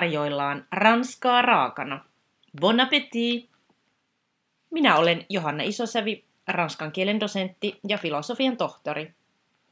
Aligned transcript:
tarjoillaan 0.00 0.66
ranskaa 0.72 1.42
raakana. 1.42 2.04
Bon 2.60 2.80
appétit! 2.80 3.50
Minä 4.70 4.96
olen 4.96 5.26
Johanna 5.28 5.62
Isosävi, 5.62 6.24
ranskan 6.48 6.92
kielen 6.92 7.20
dosentti 7.20 7.80
ja 7.88 7.98
filosofian 7.98 8.56
tohtori. 8.56 9.14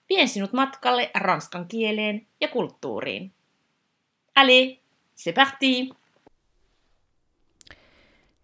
Vien 0.09 0.29
sinut 0.29 0.53
matkalle 0.53 1.11
ranskan 1.15 1.69
kieleen 1.69 2.27
ja 2.41 2.49
kulttuuriin. 2.49 3.33
Allez, 4.35 4.79
c'est 5.17 5.35
parti! 5.35 5.91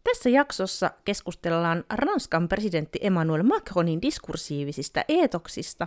Tässä 0.05 0.29
jaksossa 0.29 0.91
keskustellaan 1.05 1.85
Ranskan 1.91 2.49
presidentti 2.49 2.99
Emmanuel 3.03 3.43
Macronin 3.43 4.03
diskursiivisista 4.03 5.05
eetoksista 5.09 5.87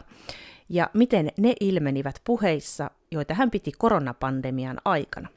ja 0.70 0.90
miten 0.94 1.32
ne 1.38 1.54
ilmenivät 1.60 2.22
puheissa, 2.24 2.92
joita 3.12 3.34
hän 3.34 3.52
piti 3.52 3.72
koronapandemian 3.78 4.78
aikana. 4.86 5.37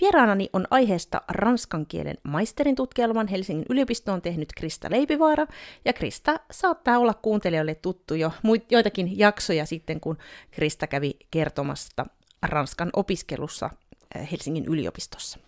Vieraanani 0.00 0.50
on 0.52 0.66
aiheesta 0.70 1.22
ranskan 1.28 1.86
kielen 1.86 2.18
maisterin 2.22 2.74
tutkielman 2.74 3.28
Helsingin 3.28 3.66
yliopistoon 3.70 4.22
tehnyt 4.22 4.48
Krista 4.56 4.90
Leipivaara, 4.90 5.46
ja 5.84 5.92
Krista 5.92 6.40
saattaa 6.50 6.98
olla 6.98 7.14
kuuntelijoille 7.14 7.74
tuttu 7.74 8.14
jo 8.14 8.32
joitakin 8.70 9.18
jaksoja 9.18 9.66
sitten, 9.66 10.00
kun 10.00 10.18
Krista 10.50 10.86
kävi 10.86 11.12
kertomasta 11.30 12.06
Ranskan 12.42 12.90
opiskelussa 12.92 13.70
eh, 14.14 14.30
Helsingin 14.30 14.64
yliopistossa. 14.64 15.38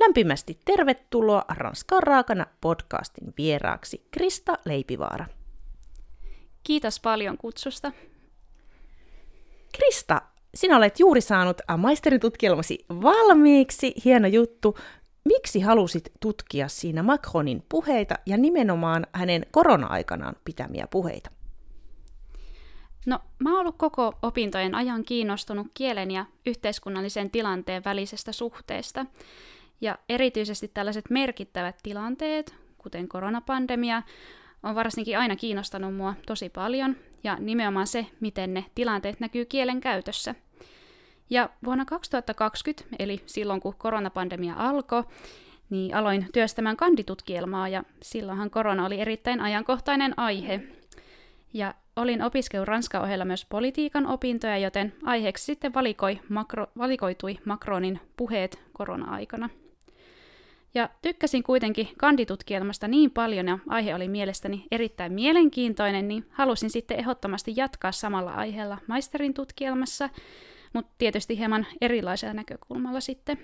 Lämpimästi 0.00 0.60
tervetuloa 0.64 1.44
Ranskan 1.48 2.02
raakana 2.02 2.46
podcastin 2.60 3.34
vieraaksi 3.38 4.06
Krista 4.10 4.58
Leipivaara. 4.64 5.26
Kiitos 6.62 7.00
paljon 7.00 7.38
kutsusta. 7.38 7.92
Krista, 9.76 10.22
sinä 10.56 10.76
olet 10.76 11.00
juuri 11.00 11.20
saanut 11.20 11.60
maisteritutkielmasi 11.76 12.78
valmiiksi, 12.90 13.94
hieno 14.04 14.28
juttu. 14.28 14.78
Miksi 15.24 15.60
halusit 15.60 16.12
tutkia 16.20 16.68
siinä 16.68 17.02
Macronin 17.02 17.62
puheita 17.68 18.14
ja 18.26 18.36
nimenomaan 18.36 19.06
hänen 19.12 19.46
korona-aikanaan 19.50 20.36
pitämiä 20.44 20.86
puheita? 20.90 21.30
No, 23.06 23.18
mä 23.38 23.50
oon 23.50 23.60
ollut 23.60 23.78
koko 23.78 24.12
opintojen 24.22 24.74
ajan 24.74 25.04
kiinnostunut 25.04 25.66
kielen 25.74 26.10
ja 26.10 26.24
yhteiskunnallisen 26.46 27.30
tilanteen 27.30 27.84
välisestä 27.84 28.32
suhteesta. 28.32 29.06
Ja 29.80 29.98
erityisesti 30.08 30.68
tällaiset 30.68 31.04
merkittävät 31.10 31.76
tilanteet, 31.82 32.54
kuten 32.78 33.08
koronapandemia, 33.08 34.02
on 34.62 34.74
varsinkin 34.74 35.18
aina 35.18 35.36
kiinnostanut 35.36 35.94
mua 35.94 36.14
tosi 36.26 36.48
paljon, 36.48 36.96
ja 37.26 37.36
nimenomaan 37.40 37.86
se, 37.86 38.06
miten 38.20 38.54
ne 38.54 38.64
tilanteet 38.74 39.20
näkyy 39.20 39.44
kielen 39.44 39.80
käytössä. 39.80 40.34
Ja 41.30 41.50
vuonna 41.64 41.84
2020, 41.84 42.96
eli 42.98 43.22
silloin 43.26 43.60
kun 43.60 43.74
koronapandemia 43.78 44.54
alkoi, 44.56 45.04
niin 45.70 45.94
aloin 45.94 46.26
työstämään 46.32 46.76
kanditutkielmaa, 46.76 47.68
ja 47.68 47.82
silloinhan 48.02 48.50
korona 48.50 48.86
oli 48.86 49.00
erittäin 49.00 49.40
ajankohtainen 49.40 50.14
aihe. 50.16 50.60
Ja 51.52 51.74
olin 51.96 52.22
opiskellut 52.22 52.68
Ranskan 52.68 53.02
ohella 53.02 53.24
myös 53.24 53.44
politiikan 53.44 54.06
opintoja, 54.06 54.58
joten 54.58 54.92
aiheeksi 55.04 55.44
sitten 55.44 55.74
valikoi 55.74 56.20
makro, 56.28 56.66
valikoitui 56.78 57.38
Macronin 57.44 58.00
puheet 58.16 58.62
korona-aikana. 58.72 59.48
Ja 60.74 60.88
tykkäsin 61.02 61.42
kuitenkin 61.42 61.88
kanditutkielmasta 61.98 62.88
niin 62.88 63.10
paljon 63.10 63.48
ja 63.48 63.58
aihe 63.68 63.94
oli 63.94 64.08
mielestäni 64.08 64.66
erittäin 64.70 65.12
mielenkiintoinen, 65.12 66.08
niin 66.08 66.26
halusin 66.30 66.70
sitten 66.70 66.98
ehdottomasti 66.98 67.52
jatkaa 67.56 67.92
samalla 67.92 68.30
aiheella 68.30 68.78
maisterin 68.86 69.34
tutkielmassa, 69.34 70.08
mutta 70.72 70.94
tietysti 70.98 71.38
hieman 71.38 71.66
erilaisella 71.80 72.34
näkökulmalla 72.34 73.00
sitten. 73.00 73.38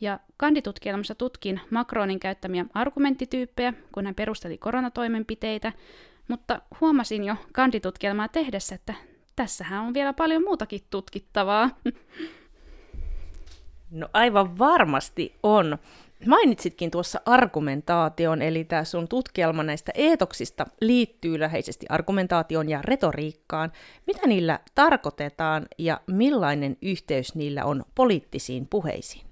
Ja 0.00 0.20
kanditutkielmassa 0.36 1.14
tutkin 1.14 1.60
Macronin 1.70 2.20
käyttämiä 2.20 2.66
argumenttityyppejä, 2.74 3.72
kun 3.92 4.06
hän 4.06 4.14
perusteli 4.14 4.58
koronatoimenpiteitä, 4.58 5.72
mutta 6.28 6.60
huomasin 6.80 7.24
jo 7.24 7.36
kanditutkielmaa 7.52 8.28
tehdessä, 8.28 8.74
että 8.74 8.94
tässähän 9.36 9.82
on 9.86 9.94
vielä 9.94 10.12
paljon 10.12 10.42
muutakin 10.42 10.80
tutkittavaa. 10.90 11.70
No 13.90 14.08
aivan 14.12 14.58
varmasti 14.58 15.34
on. 15.42 15.78
Mainitsitkin 16.26 16.90
tuossa 16.90 17.20
argumentaation, 17.24 18.42
eli 18.42 18.64
tämä 18.64 18.84
sun 18.84 19.08
tutkielma 19.08 19.62
näistä 19.62 19.92
eetoksista 19.94 20.66
liittyy 20.80 21.40
läheisesti 21.40 21.86
argumentaation 21.88 22.68
ja 22.68 22.82
retoriikkaan. 22.82 23.72
Mitä 24.06 24.26
niillä 24.26 24.60
tarkoitetaan 24.74 25.66
ja 25.78 26.00
millainen 26.06 26.76
yhteys 26.82 27.34
niillä 27.34 27.64
on 27.64 27.84
poliittisiin 27.94 28.66
puheisiin? 28.70 29.26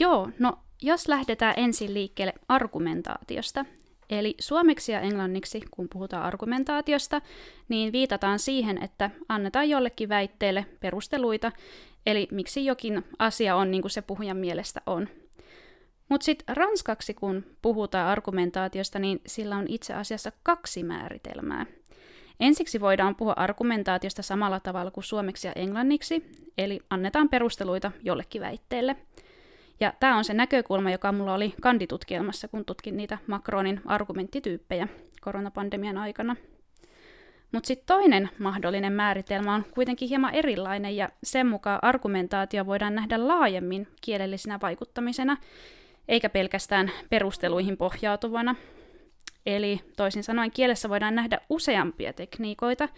Joo, 0.00 0.30
no 0.38 0.58
jos 0.82 1.08
lähdetään 1.08 1.54
ensin 1.56 1.94
liikkeelle 1.94 2.34
argumentaatiosta, 2.48 3.64
Eli 4.10 4.34
suomeksi 4.40 4.92
ja 4.92 5.00
englanniksi, 5.00 5.62
kun 5.70 5.88
puhutaan 5.92 6.22
argumentaatiosta, 6.22 7.20
niin 7.68 7.92
viitataan 7.92 8.38
siihen, 8.38 8.82
että 8.82 9.10
annetaan 9.28 9.68
jollekin 9.68 10.08
väitteelle 10.08 10.66
perusteluita, 10.80 11.52
eli 12.06 12.28
miksi 12.30 12.64
jokin 12.64 13.04
asia 13.18 13.56
on 13.56 13.70
niin 13.70 13.82
kuin 13.82 13.90
se 13.90 14.02
puhujan 14.02 14.36
mielestä 14.36 14.80
on. 14.86 15.08
Mutta 16.08 16.24
sitten 16.24 16.56
ranskaksi, 16.56 17.14
kun 17.14 17.44
puhutaan 17.62 18.08
argumentaatiosta, 18.08 18.98
niin 18.98 19.20
sillä 19.26 19.56
on 19.56 19.66
itse 19.68 19.94
asiassa 19.94 20.32
kaksi 20.42 20.82
määritelmää. 20.82 21.66
Ensiksi 22.40 22.80
voidaan 22.80 23.16
puhua 23.16 23.32
argumentaatiosta 23.36 24.22
samalla 24.22 24.60
tavalla 24.60 24.90
kuin 24.90 25.04
suomeksi 25.04 25.48
ja 25.48 25.52
englanniksi, 25.52 26.24
eli 26.58 26.80
annetaan 26.90 27.28
perusteluita 27.28 27.92
jollekin 28.02 28.42
väitteelle– 28.42 28.96
ja 29.80 29.92
tämä 30.00 30.16
on 30.16 30.24
se 30.24 30.34
näkökulma, 30.34 30.90
joka 30.90 31.12
mulla 31.12 31.34
oli 31.34 31.54
kanditutkielmassa, 31.60 32.48
kun 32.48 32.64
tutkin 32.64 32.96
niitä 32.96 33.18
Macronin 33.26 33.80
argumenttityyppejä 33.86 34.88
koronapandemian 35.20 35.98
aikana. 35.98 36.36
Mutta 37.52 37.66
sitten 37.66 37.86
toinen 37.86 38.30
mahdollinen 38.38 38.92
määritelmä 38.92 39.54
on 39.54 39.64
kuitenkin 39.70 40.08
hieman 40.08 40.34
erilainen, 40.34 40.96
ja 40.96 41.08
sen 41.22 41.46
mukaan 41.46 41.78
argumentaatio 41.82 42.66
voidaan 42.66 42.94
nähdä 42.94 43.28
laajemmin 43.28 43.88
kielellisenä 44.00 44.58
vaikuttamisena, 44.62 45.36
eikä 46.08 46.28
pelkästään 46.28 46.90
perusteluihin 47.10 47.76
pohjautuvana. 47.76 48.54
Eli 49.46 49.80
toisin 49.96 50.22
sanoen 50.24 50.50
kielessä 50.50 50.88
voidaan 50.88 51.14
nähdä 51.14 51.40
useampia 51.48 52.12
tekniikoita, 52.12 52.88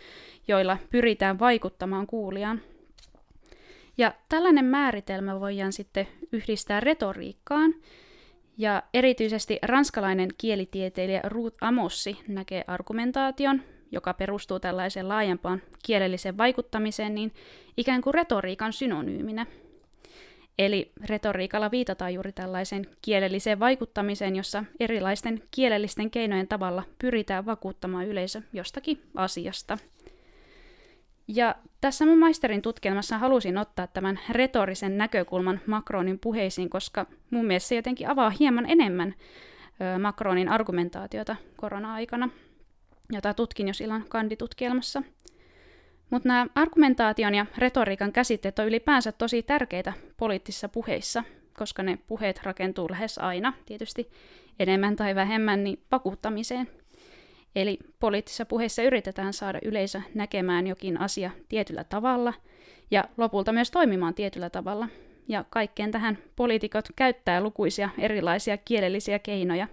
joilla 0.48 0.78
pyritään 0.90 1.38
vaikuttamaan 1.38 2.06
kuulijaan. 2.06 2.60
Ja 3.98 4.14
tällainen 4.28 4.64
määritelmä 4.64 5.40
voidaan 5.40 5.72
sitten 5.72 6.08
yhdistää 6.32 6.80
retoriikkaan, 6.80 7.74
ja 8.58 8.82
erityisesti 8.94 9.58
ranskalainen 9.62 10.28
kielitieteilijä 10.38 11.20
Ruth 11.24 11.56
Amossi 11.60 12.18
näkee 12.28 12.64
argumentaation, 12.66 13.62
joka 13.92 14.14
perustuu 14.14 14.60
tällaiseen 14.60 15.08
laajempaan 15.08 15.62
kielelliseen 15.84 16.38
vaikuttamiseen, 16.38 17.14
niin 17.14 17.32
ikään 17.76 18.00
kuin 18.02 18.14
retoriikan 18.14 18.72
synonyyminä. 18.72 19.46
Eli 20.58 20.92
retoriikalla 21.04 21.70
viitataan 21.70 22.14
juuri 22.14 22.32
tällaiseen 22.32 22.86
kielelliseen 23.02 23.60
vaikuttamiseen, 23.60 24.36
jossa 24.36 24.64
erilaisten 24.80 25.42
kielellisten 25.50 26.10
keinojen 26.10 26.48
tavalla 26.48 26.82
pyritään 26.98 27.46
vakuuttamaan 27.46 28.06
yleisö 28.06 28.42
jostakin 28.52 29.02
asiasta– 29.14 29.78
ja 31.28 31.54
tässä 31.80 32.06
mun 32.06 32.18
maisterin 32.18 32.62
tutkielmassa 32.62 33.18
halusin 33.18 33.58
ottaa 33.58 33.86
tämän 33.86 34.20
retorisen 34.30 34.98
näkökulman 34.98 35.60
Macronin 35.66 36.18
puheisiin, 36.18 36.70
koska 36.70 37.06
mun 37.30 37.46
mielestä 37.46 37.68
se 37.68 37.76
jotenkin 37.76 38.08
avaa 38.08 38.30
hieman 38.30 38.70
enemmän 38.70 39.14
Macronin 40.02 40.48
argumentaatiota 40.48 41.36
korona-aikana, 41.56 42.28
jota 43.12 43.34
tutkin 43.34 43.68
jo 43.68 43.74
silloin 43.74 44.04
kanditutkielmassa. 44.08 45.02
Mutta 46.10 46.28
nämä 46.28 46.46
argumentaation 46.54 47.34
ja 47.34 47.46
retoriikan 47.58 48.12
käsitteet 48.12 48.58
on 48.58 48.66
ylipäänsä 48.66 49.12
tosi 49.12 49.42
tärkeitä 49.42 49.92
poliittisissa 50.16 50.68
puheissa, 50.68 51.24
koska 51.58 51.82
ne 51.82 51.98
puheet 52.06 52.40
rakentuu 52.42 52.90
lähes 52.90 53.18
aina, 53.18 53.52
tietysti 53.66 54.10
enemmän 54.58 54.96
tai 54.96 55.14
vähemmän, 55.14 55.64
niin 55.64 55.80
vakuuttamiseen– 55.92 56.70
Eli 57.56 57.78
poliittisissa 58.00 58.46
puheissa 58.46 58.82
yritetään 58.82 59.32
saada 59.32 59.58
yleisö 59.64 60.00
näkemään 60.14 60.66
jokin 60.66 61.00
asia 61.00 61.30
tietyllä 61.48 61.84
tavalla 61.84 62.34
ja 62.90 63.04
lopulta 63.16 63.52
myös 63.52 63.70
toimimaan 63.70 64.14
tietyllä 64.14 64.50
tavalla. 64.50 64.88
Ja 65.28 65.44
kaikkeen 65.50 65.90
tähän 65.90 66.18
poliitikot 66.36 66.88
käyttää 66.96 67.40
lukuisia 67.40 67.88
erilaisia 67.98 68.56
kielellisiä 68.56 69.18
keinoja. 69.18 69.68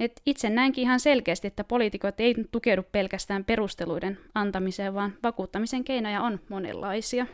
Et 0.00 0.20
itse 0.26 0.50
näenkin 0.50 0.82
ihan 0.82 1.00
selkeästi, 1.00 1.46
että 1.46 1.64
poliitikot 1.64 2.20
ei 2.20 2.34
tukeudu 2.50 2.82
pelkästään 2.92 3.44
perusteluiden 3.44 4.18
antamiseen, 4.34 4.94
vaan 4.94 5.12
vakuuttamisen 5.22 5.84
keinoja 5.84 6.22
on 6.22 6.40
monenlaisia. 6.48 7.26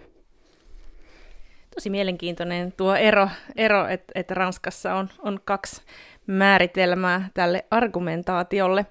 Tosi 1.75 1.91
mielenkiintoinen 1.91 2.73
tuo 2.73 2.95
ero, 2.95 3.29
ero 3.57 3.87
että 3.87 4.13
et 4.15 4.31
Ranskassa 4.31 4.95
on, 4.95 5.09
on 5.19 5.41
kaksi 5.45 5.83
määritelmää 6.27 7.29
tälle 7.35 7.65
argumentaatiolle. 7.71 8.87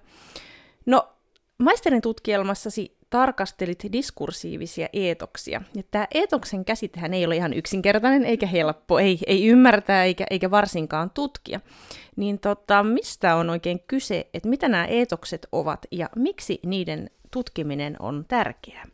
No, 0.85 1.09
maisterin 1.57 2.01
tutkielmassasi 2.01 2.97
tarkastelit 3.09 3.83
diskursiivisia 3.91 4.87
eetoksia. 4.93 5.61
Ja 5.75 5.83
tämä 5.91 6.07
eetoksen 6.13 6.65
käsitehän 6.65 7.13
ei 7.13 7.25
ole 7.25 7.35
ihan 7.35 7.53
yksinkertainen 7.53 8.25
eikä 8.25 8.47
helppo, 8.47 8.99
ei, 8.99 9.19
ei 9.27 9.47
ymmärtää 9.47 10.03
eikä, 10.03 10.25
eikä 10.29 10.51
varsinkaan 10.51 11.09
tutkia. 11.09 11.59
Niin 12.15 12.39
tota, 12.39 12.83
mistä 12.83 13.35
on 13.35 13.49
oikein 13.49 13.79
kyse, 13.87 14.29
että 14.33 14.49
mitä 14.49 14.67
nämä 14.69 14.85
eetokset 14.85 15.47
ovat 15.51 15.85
ja 15.91 16.09
miksi 16.15 16.59
niiden 16.65 17.09
tutkiminen 17.31 17.95
on 17.99 18.25
tärkeää? 18.27 18.85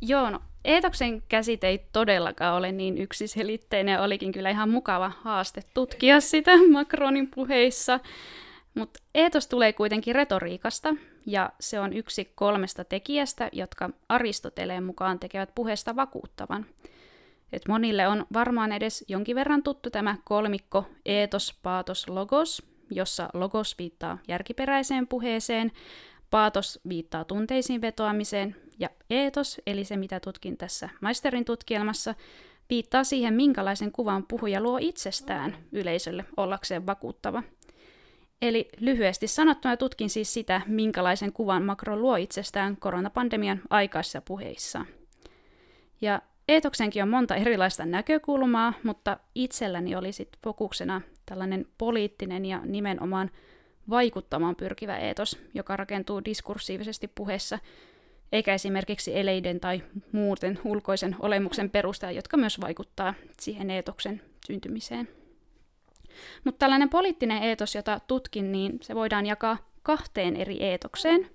Joo, 0.00 0.30
no 0.30 0.40
Eetoksen 0.66 1.22
käsite 1.28 1.68
ei 1.68 1.86
todellakaan 1.92 2.56
ole 2.56 2.72
niin 2.72 2.98
yksiselitteinen. 2.98 4.00
Olikin 4.00 4.32
kyllä 4.32 4.50
ihan 4.50 4.70
mukava 4.70 5.12
haaste 5.20 5.62
tutkia 5.74 6.20
sitä 6.20 6.50
Macronin 6.72 7.30
puheissa. 7.34 8.00
Mutta 8.76 9.00
eetos 9.14 9.48
tulee 9.48 9.72
kuitenkin 9.72 10.14
retoriikasta, 10.14 10.94
ja 11.26 11.52
se 11.60 11.80
on 11.80 11.92
yksi 11.92 12.32
kolmesta 12.34 12.84
tekijästä, 12.84 13.48
jotka 13.52 13.90
Aristoteleen 14.08 14.84
mukaan 14.84 15.18
tekevät 15.18 15.54
puheesta 15.54 15.96
vakuuttavan. 15.96 16.66
Et 17.52 17.68
monille 17.68 18.08
on 18.08 18.26
varmaan 18.32 18.72
edes 18.72 19.04
jonkin 19.08 19.36
verran 19.36 19.62
tuttu 19.62 19.90
tämä 19.90 20.16
kolmikko 20.24 20.84
eetos, 21.06 21.58
paatos, 21.62 22.08
logos, 22.08 22.62
jossa 22.90 23.28
logos 23.34 23.78
viittaa 23.78 24.18
järkiperäiseen 24.28 25.06
puheeseen, 25.06 25.72
paatos 26.30 26.80
viittaa 26.88 27.24
tunteisiin 27.24 27.80
vetoamiseen 27.80 28.56
ja 28.78 28.88
eetos, 29.10 29.60
eli 29.66 29.84
se 29.84 29.96
mitä 29.96 30.20
tutkin 30.20 30.56
tässä 30.56 30.88
maisterin 31.00 31.44
tutkielmassa, 31.44 32.14
viittaa 32.70 33.04
siihen, 33.04 33.34
minkälaisen 33.34 33.92
kuvan 33.92 34.26
puhuja 34.26 34.60
luo 34.60 34.78
itsestään 34.80 35.56
yleisölle 35.72 36.24
ollakseen 36.36 36.86
vakuuttava. 36.86 37.42
Eli 38.42 38.68
lyhyesti 38.80 39.26
sanottuna 39.26 39.76
tutkin 39.76 40.10
siis 40.10 40.34
sitä, 40.34 40.60
minkälaisen 40.66 41.32
kuvan 41.32 41.62
Macron 41.62 42.02
luo 42.02 42.16
itsestään 42.16 42.76
koronapandemian 42.76 43.60
aikaisissa 43.70 44.20
puheissa. 44.20 44.86
Ja 46.00 46.22
Eetoksenkin 46.48 47.02
on 47.02 47.08
monta 47.08 47.34
erilaista 47.34 47.86
näkökulmaa, 47.86 48.72
mutta 48.82 49.18
itselläni 49.34 49.94
oli 49.94 50.12
sit 50.12 50.28
fokuksena 50.44 51.00
tällainen 51.26 51.66
poliittinen 51.78 52.44
ja 52.44 52.60
nimenomaan 52.64 53.30
vaikuttamaan 53.90 54.56
pyrkivä 54.56 54.96
eetos, 54.96 55.38
joka 55.54 55.76
rakentuu 55.76 56.24
diskursiivisesti 56.24 57.08
puheessa, 57.08 57.58
eikä 58.32 58.54
esimerkiksi 58.54 59.18
eleiden 59.18 59.60
tai 59.60 59.82
muuten 60.12 60.58
ulkoisen 60.64 61.16
olemuksen 61.18 61.70
perusteella, 61.70 62.16
jotka 62.16 62.36
myös 62.36 62.60
vaikuttaa 62.60 63.14
siihen 63.40 63.70
eetoksen 63.70 64.22
syntymiseen. 64.46 65.08
Mutta 66.44 66.58
tällainen 66.58 66.90
poliittinen 66.90 67.42
eetos, 67.42 67.74
jota 67.74 68.00
tutkin, 68.06 68.52
niin 68.52 68.78
se 68.82 68.94
voidaan 68.94 69.26
jakaa 69.26 69.58
kahteen 69.82 70.36
eri 70.36 70.62
eetokseen. 70.62 71.30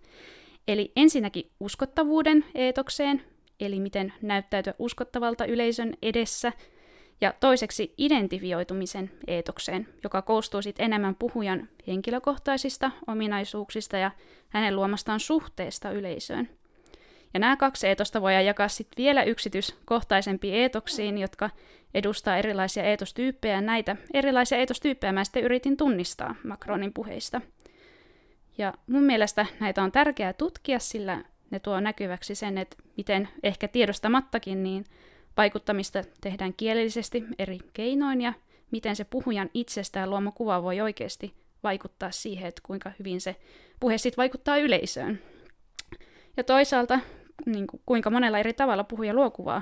Eli 0.68 0.92
ensinnäkin 0.96 1.52
uskottavuuden 1.60 2.46
eetokseen, 2.56 3.24
eli 3.60 3.80
miten 3.80 4.14
näyttäytyä 4.22 4.74
uskottavalta 4.80 5.46
yleisön 5.46 5.94
edessä, 6.02 6.52
ja 7.22 7.34
toiseksi 7.40 7.94
identifioitumisen 7.98 9.12
eetokseen, 9.28 9.88
joka 10.04 10.22
koostuu 10.22 10.62
sitten 10.62 10.86
enemmän 10.86 11.16
puhujan 11.16 11.70
henkilökohtaisista 11.88 12.92
ominaisuuksista 13.08 13.98
ja 13.98 14.12
hänen 14.50 14.76
luomastaan 14.76 15.20
suhteesta 15.20 15.92
yleisöön. 15.92 16.50
Ja 17.34 17.40
nämä 17.40 17.58
kaksi 17.58 17.88
eetosta 17.88 18.22
voidaan 18.22 18.46
jakaa 18.46 18.68
sitten 18.68 19.04
vielä 19.04 19.24
yksityiskohtaisempiin 19.24 20.54
eetoksiin, 20.54 21.18
jotka 21.18 21.50
edustaa 21.94 22.38
erilaisia 22.38 22.84
eetostyyppejä. 22.84 23.62
Näitä 23.62 23.96
erilaisia 24.14 24.58
eetostyyppejä 24.58 25.12
mä 25.14 25.24
sitten 25.24 25.44
yritin 25.44 25.78
tunnistaa 25.78 26.36
Macronin 26.44 26.94
puheista. 26.94 27.42
Ja 28.58 28.74
mun 28.88 29.04
mielestä 29.04 29.46
näitä 29.60 29.84
on 29.84 29.92
tärkeää 29.92 30.34
tutkia, 30.34 30.80
sillä 30.80 31.24
ne 31.52 31.60
tuo 31.60 31.80
näkyväksi 31.80 32.36
sen, 32.36 32.58
että 32.58 32.78
miten 32.98 33.30
ehkä 33.44 33.68
tiedostamattakin 33.68 34.64
niin 34.64 34.86
vaikuttamista 35.38 36.04
tehdään 36.22 36.54
kielellisesti 36.54 37.24
eri 37.40 37.60
keinoin 37.74 38.22
ja 38.22 38.34
miten 38.72 38.96
se 38.96 39.04
puhujan 39.04 39.50
itsestään 39.54 40.10
luoma 40.10 40.32
kuva 40.32 40.64
voi 40.64 40.82
oikeasti 40.82 41.34
vaikuttaa 41.64 42.12
siihen, 42.12 42.48
että 42.48 42.62
kuinka 42.66 42.92
hyvin 43.00 43.22
se 43.22 43.36
puhe 43.80 43.98
sitten 43.98 44.18
vaikuttaa 44.18 44.58
yleisöön. 44.58 45.20
Ja 46.38 46.44
toisaalta 46.44 47.00
niin 47.46 47.68
kuin, 47.68 47.82
kuinka 47.86 48.10
monella 48.10 48.40
eri 48.40 48.54
tavalla 48.54 48.84
puhuja 48.84 49.14
luo 49.14 49.32
kuvaa 49.32 49.62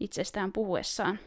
itsestään 0.00 0.52
puhuessaan. 0.52 1.18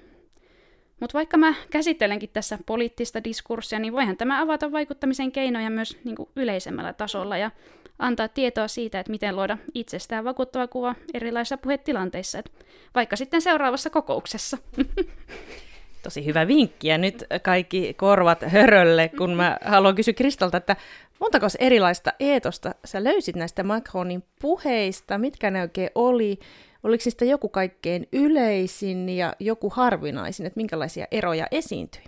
Mutta 0.99 1.17
vaikka 1.17 1.37
mä 1.37 1.53
käsittelenkin 1.69 2.29
tässä 2.29 2.59
poliittista 2.65 3.23
diskurssia, 3.23 3.79
niin 3.79 3.93
voihan 3.93 4.17
tämä 4.17 4.41
avata 4.41 4.71
vaikuttamisen 4.71 5.31
keinoja 5.31 5.69
myös 5.69 5.97
niin 6.03 6.15
kuin 6.15 6.29
yleisemmällä 6.35 6.93
tasolla 6.93 7.37
ja 7.37 7.51
antaa 7.99 8.27
tietoa 8.27 8.67
siitä, 8.67 8.99
että 8.99 9.11
miten 9.11 9.35
luoda 9.35 9.57
itsestään 9.73 10.23
vakuuttava 10.23 10.67
kuva 10.67 10.95
erilaisissa 11.13 11.57
puhetilanteissa, 11.57 12.39
että 12.39 12.51
vaikka 12.95 13.15
sitten 13.15 13.41
seuraavassa 13.41 13.89
kokouksessa. 13.89 14.57
Tosi 16.03 16.25
hyvä 16.25 16.47
vinkki 16.47 16.87
ja 16.87 16.97
nyt 16.97 17.23
kaikki 17.41 17.93
korvat 17.93 18.41
hörölle, 18.41 19.09
kun 19.17 19.33
mä 19.33 19.57
haluan 19.65 19.95
kysyä 19.95 20.13
Kristalta, 20.13 20.57
että 20.57 20.75
montako 21.19 21.47
erilaista 21.59 22.13
eetosta 22.19 22.75
sä 22.85 23.03
löysit 23.03 23.35
näistä 23.35 23.63
Macronin 23.63 24.23
puheista, 24.41 25.17
mitkä 25.17 25.51
ne 25.51 25.61
oikein 25.61 25.89
oli, 25.95 26.39
oliko 26.83 27.01
sitten 27.01 27.29
joku 27.29 27.49
kaikkein 27.49 28.07
yleisin 28.11 29.09
ja 29.09 29.33
joku 29.39 29.69
harvinaisin, 29.69 30.45
että 30.45 30.57
minkälaisia 30.57 31.07
eroja 31.11 31.47
esiintyi? 31.51 32.03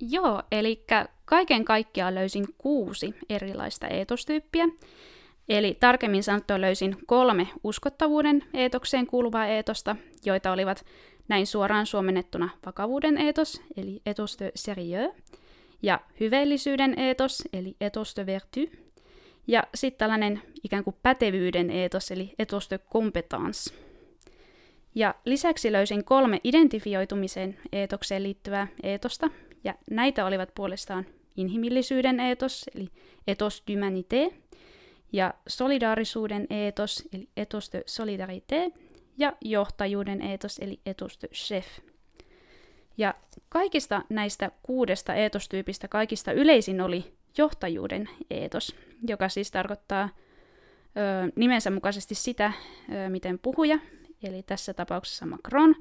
Joo, 0.00 0.42
eli 0.52 0.84
kaiken 1.24 1.64
kaikkiaan 1.64 2.14
löysin 2.14 2.46
kuusi 2.58 3.14
erilaista 3.28 3.88
eetostyyppiä. 3.88 4.68
Eli 5.48 5.76
tarkemmin 5.80 6.22
sanottuna 6.22 6.60
löysin 6.60 6.96
kolme 7.06 7.48
uskottavuuden 7.64 8.44
eetokseen 8.54 9.06
kuuluvaa 9.06 9.46
eetosta, 9.46 9.96
joita 10.24 10.52
olivat 10.52 10.84
näin 11.28 11.46
suoraan 11.46 11.86
suomennettuna 11.86 12.48
vakavuuden 12.66 13.18
eetos, 13.18 13.62
eli 13.76 14.00
etos 14.06 14.38
de 14.38 14.52
sérieux, 14.54 15.14
ja 15.82 16.00
hyveellisyyden 16.20 16.98
eetos, 16.98 17.42
eli 17.52 17.76
etos 17.80 18.16
de 18.16 18.26
vertu, 18.26 18.60
ja 19.46 19.64
sitten 19.74 19.98
tällainen 19.98 20.42
ikään 20.64 20.84
kuin 20.84 20.96
pätevyyden 21.02 21.70
eetos, 21.70 22.10
eli 22.10 22.34
etos 22.38 22.70
de 22.70 22.78
compétence. 22.78 23.74
Ja 24.94 25.14
lisäksi 25.24 25.72
löysin 25.72 26.04
kolme 26.04 26.40
identifioitumisen 26.44 27.58
eetokseen 27.72 28.22
liittyvää 28.22 28.68
eetosta, 28.82 29.30
ja 29.64 29.74
näitä 29.90 30.26
olivat 30.26 30.54
puolestaan 30.54 31.06
inhimillisyyden 31.36 32.20
eetos, 32.20 32.64
eli 32.74 32.88
etos 33.26 33.62
d'humanité, 33.70 34.34
ja 35.12 35.34
solidaarisuuden 35.48 36.46
eetos, 36.50 37.08
eli 37.12 37.28
etos 37.36 37.72
de 37.72 37.82
solidarité, 37.86 38.72
ja 39.18 39.32
johtajuuden 39.40 40.22
eetos, 40.22 40.58
eli 40.58 40.80
etos 40.86 41.18
de 41.22 41.28
chef. 41.28 41.66
Ja 42.98 43.14
kaikista 43.48 44.02
näistä 44.08 44.50
kuudesta 44.62 45.14
eetostyypistä 45.14 45.88
kaikista 45.88 46.32
yleisin 46.32 46.80
oli 46.80 47.12
johtajuuden 47.38 48.08
eetos, 48.30 48.76
joka 49.08 49.28
siis 49.28 49.50
tarkoittaa 49.50 50.08
ö, 50.08 51.32
nimensä 51.36 51.70
mukaisesti 51.70 52.14
sitä, 52.14 52.52
ö, 52.92 53.08
miten 53.08 53.38
puhuja, 53.38 53.78
eli 54.22 54.42
tässä 54.42 54.74
tapauksessa 54.74 55.26
Macron, 55.26 55.74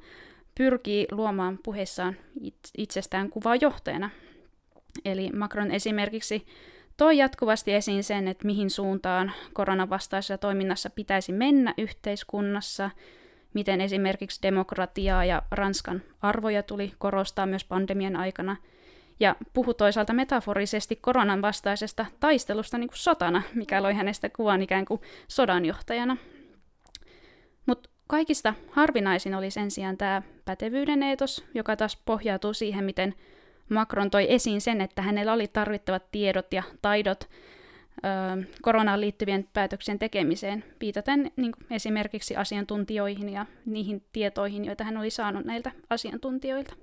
pyrkii 0.57 1.07
luomaan 1.11 1.59
puheessaan 1.63 2.15
itsestään 2.77 3.29
kuvaa 3.29 3.55
johtajana. 3.55 4.09
Eli 5.05 5.29
Macron 5.31 5.71
esimerkiksi 5.71 6.45
toi 6.97 7.17
jatkuvasti 7.17 7.73
esiin 7.73 8.03
sen, 8.03 8.27
että 8.27 8.45
mihin 8.45 8.69
suuntaan 8.69 9.31
koronavastaisessa 9.53 10.37
toiminnassa 10.37 10.89
pitäisi 10.89 11.31
mennä 11.31 11.73
yhteiskunnassa, 11.77 12.89
miten 13.53 13.81
esimerkiksi 13.81 14.41
demokratiaa 14.41 15.25
ja 15.25 15.41
Ranskan 15.51 16.01
arvoja 16.21 16.63
tuli 16.63 16.93
korostaa 16.97 17.45
myös 17.45 17.65
pandemian 17.65 18.15
aikana, 18.15 18.55
ja 19.19 19.35
puhu 19.53 19.73
toisaalta 19.73 20.13
metaforisesti 20.13 20.95
koronan 20.95 21.41
vastaisesta 21.41 22.05
taistelusta 22.19 22.77
niin 22.77 22.87
kuin 22.87 22.97
sotana, 22.97 23.41
mikä 23.53 23.83
loi 23.83 23.93
hänestä 23.93 24.29
kuvan 24.29 24.61
ikään 24.61 24.85
kuin 24.85 25.01
sodanjohtajana. 25.27 26.17
Mutta 27.65 27.89
kaikista 28.07 28.53
harvinaisin 28.71 29.35
oli 29.35 29.51
sen 29.51 29.71
sijaan 29.71 29.97
tämä 29.97 30.21
pätevyyden 30.45 31.03
eetos, 31.03 31.45
joka 31.53 31.75
taas 31.75 32.01
pohjautuu 32.05 32.53
siihen, 32.53 32.85
miten 32.85 33.15
Macron 33.69 34.09
toi 34.09 34.33
esiin 34.33 34.61
sen, 34.61 34.81
että 34.81 35.01
hänellä 35.01 35.33
oli 35.33 35.47
tarvittavat 35.47 36.11
tiedot 36.11 36.53
ja 36.53 36.63
taidot 36.81 37.29
koronaan 38.61 39.01
liittyvien 39.01 39.49
päätöksien 39.53 39.99
tekemiseen, 39.99 40.63
viitaten 40.81 41.31
niin 41.35 41.51
esimerkiksi 41.71 42.35
asiantuntijoihin 42.35 43.29
ja 43.29 43.45
niihin 43.65 44.03
tietoihin, 44.13 44.65
joita 44.65 44.83
hän 44.83 44.97
oli 44.97 45.09
saanut 45.09 45.45
näiltä 45.45 45.71
asiantuntijoilta. 45.89 46.73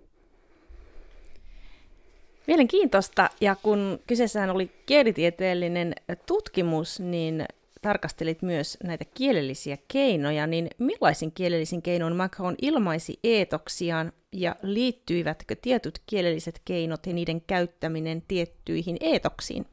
Mielenkiintoista, 2.46 3.30
ja 3.40 3.56
kun 3.62 3.98
kyseessähän 4.06 4.50
oli 4.50 4.70
kielitieteellinen 4.86 5.94
tutkimus, 6.26 7.00
niin 7.00 7.44
tarkastelit 7.82 8.42
myös 8.42 8.78
näitä 8.84 9.04
kielellisiä 9.14 9.78
keinoja, 9.92 10.46
niin 10.46 10.68
millaisin 10.78 11.32
kielellisin 11.32 11.82
keinoin 11.82 12.16
Macron 12.16 12.54
ilmaisi 12.62 13.18
eetoksiaan 13.24 14.12
ja 14.32 14.56
liittyivätkö 14.62 15.56
tietyt 15.62 15.98
kielelliset 16.06 16.60
keinot 16.64 17.06
ja 17.06 17.12
niiden 17.12 17.40
käyttäminen 17.40 18.22
tiettyihin 18.28 18.96
eetoksiin? 19.00 19.66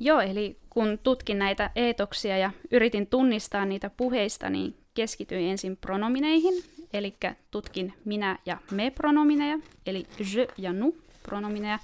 Joo, 0.00 0.20
eli 0.20 0.58
kun 0.70 0.98
tutkin 1.02 1.38
näitä 1.38 1.70
eetoksia 1.76 2.38
ja 2.38 2.50
yritin 2.70 3.06
tunnistaa 3.06 3.64
niitä 3.64 3.90
puheista, 3.90 4.50
niin 4.50 4.74
keskityin 4.94 5.50
ensin 5.50 5.76
pronomineihin, 5.76 6.54
eli 6.92 7.14
tutkin 7.50 7.92
minä 8.04 8.38
ja 8.46 8.58
me 8.70 8.90
pronomineja, 8.90 9.58
eli 9.86 10.06
je 10.34 10.48
ja 10.58 10.72
nu 10.72 10.96
pronomineja, 11.22 11.78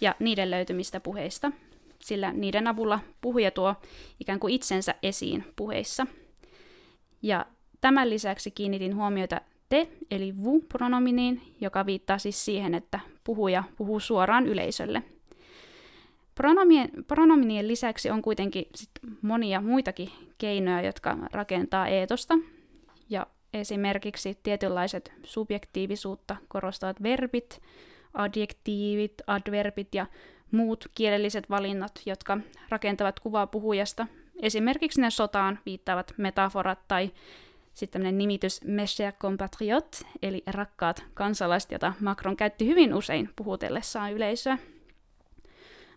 ja 0.00 0.14
niiden 0.18 0.50
löytymistä 0.50 1.00
puheista, 1.00 1.52
sillä 1.98 2.32
niiden 2.32 2.66
avulla 2.66 3.00
puhuja 3.20 3.50
tuo 3.50 3.74
ikään 4.20 4.40
kuin 4.40 4.54
itsensä 4.54 4.94
esiin 5.02 5.44
puheissa. 5.56 6.06
Ja 7.22 7.46
tämän 7.80 8.10
lisäksi 8.10 8.50
kiinnitin 8.50 8.96
huomiota 8.96 9.40
te, 9.68 9.88
eli 10.10 10.34
vu-pronominiin, 10.44 11.42
joka 11.60 11.86
viittaa 11.86 12.18
siis 12.18 12.44
siihen, 12.44 12.74
että 12.74 13.00
puhuja 13.24 13.64
puhuu 13.76 14.00
suoraan 14.00 14.46
yleisölle. 14.46 15.02
Pronomien, 16.36 16.90
pronominien 17.06 17.68
lisäksi 17.68 18.10
on 18.10 18.22
kuitenkin 18.22 18.64
sit 18.74 18.90
monia 19.22 19.60
muitakin 19.60 20.10
keinoja, 20.38 20.82
jotka 20.82 21.16
rakentaa 21.32 21.88
eetosta. 21.88 22.34
Ja 23.10 23.26
esimerkiksi 23.54 24.38
tietynlaiset 24.42 25.12
subjektiivisuutta 25.22 26.36
korostavat 26.48 27.02
verbit, 27.02 27.62
adjektiivit, 28.14 29.14
adverbit 29.26 29.94
ja 29.94 30.06
muut 30.50 30.88
kielelliset 30.94 31.50
valinnat, 31.50 32.02
jotka 32.06 32.38
rakentavat 32.68 33.20
kuvaa 33.20 33.46
puhujasta. 33.46 34.06
Esimerkiksi 34.42 35.00
ne 35.00 35.10
sotaan 35.10 35.58
viittaavat 35.66 36.14
metaforat 36.16 36.88
tai 36.88 37.10
sitten 37.74 38.00
tämmöinen 38.00 38.18
nimitys 38.18 38.64
Mes 38.64 38.98
compatriot, 39.20 40.02
eli 40.22 40.42
rakkaat 40.46 41.04
kansalaiset, 41.14 41.72
jota 41.72 41.92
Macron 42.00 42.36
käytti 42.36 42.66
hyvin 42.66 42.94
usein 42.94 43.30
puhutellessaan 43.36 44.12
yleisöä. 44.12 44.58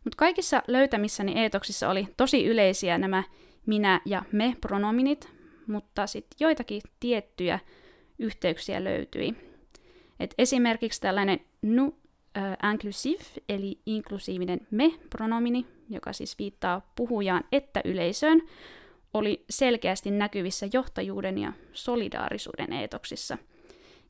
Mutta 0.04 0.18
kaikissa 0.18 0.64
löytämissäni 0.68 1.34
eetoksissa 1.40 1.90
oli 1.90 2.08
tosi 2.18 2.46
yleisiä 2.46 2.98
nämä 2.98 3.24
minä 3.66 4.02
ja 4.06 4.24
me 4.32 4.56
pronominit, 4.62 5.30
mutta 5.68 6.08
sitten 6.08 6.38
joitakin 6.40 6.82
tiettyjä 7.00 7.60
yhteyksiä 8.20 8.84
löytyi. 8.84 9.36
Et 10.20 10.34
esimerkiksi 10.38 11.02
tällainen 11.02 11.40
nu 11.62 11.98
äh, 12.38 12.72
inclusive, 12.74 13.24
eli 13.50 13.80
inklusiivinen 13.86 14.68
me-pronomini, 14.72 15.66
joka 15.90 16.14
siis 16.14 16.40
viittaa 16.40 16.92
puhujaan 16.96 17.44
että 17.52 17.82
yleisöön, 17.86 18.42
oli 19.14 19.46
selkeästi 19.50 20.12
näkyvissä 20.12 20.68
johtajuuden 20.74 21.38
ja 21.38 21.54
solidaarisuuden 21.74 22.74
eetoksissa. 22.74 23.38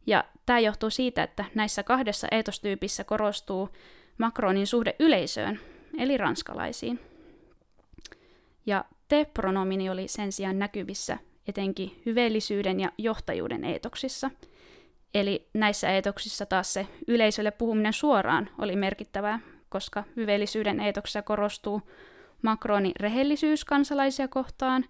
Ja 0.07 0.23
tämä 0.45 0.59
johtuu 0.59 0.89
siitä, 0.89 1.23
että 1.23 1.45
näissä 1.55 1.83
kahdessa 1.83 2.27
eetostyypissä 2.31 3.03
korostuu 3.03 3.69
Macronin 4.17 4.67
suhde 4.67 4.95
yleisöön, 4.99 5.59
eli 5.99 6.17
ranskalaisiin. 6.17 6.99
Ja 8.65 8.85
te-pronomini 9.07 9.89
oli 9.89 10.07
sen 10.07 10.31
sijaan 10.31 10.59
näkyvissä 10.59 11.17
etenkin 11.47 12.01
hyveellisyyden 12.05 12.79
ja 12.79 12.91
johtajuuden 12.97 13.63
eetoksissa. 13.63 14.31
Eli 15.13 15.47
näissä 15.53 15.89
eetoksissa 15.89 16.45
taas 16.45 16.73
se 16.73 16.87
yleisölle 17.07 17.51
puhuminen 17.51 17.93
suoraan 17.93 18.49
oli 18.57 18.75
merkittävää, 18.75 19.39
koska 19.69 20.03
hyveellisyyden 20.15 20.79
eetoksissa 20.79 21.21
korostuu 21.21 21.81
Macronin 22.41 22.93
rehellisyys 22.99 23.65
kansalaisia 23.65 24.27
kohtaan, 24.27 24.85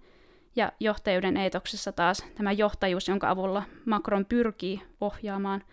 ja 0.55 0.71
johtajuuden 0.79 1.37
eetoksessa 1.37 1.91
taas 1.91 2.25
tämä 2.35 2.51
johtajuus, 2.51 3.07
jonka 3.07 3.29
avulla 3.29 3.63
Macron 3.85 4.25
pyrkii 4.25 4.81
ohjaamaan 5.01 5.63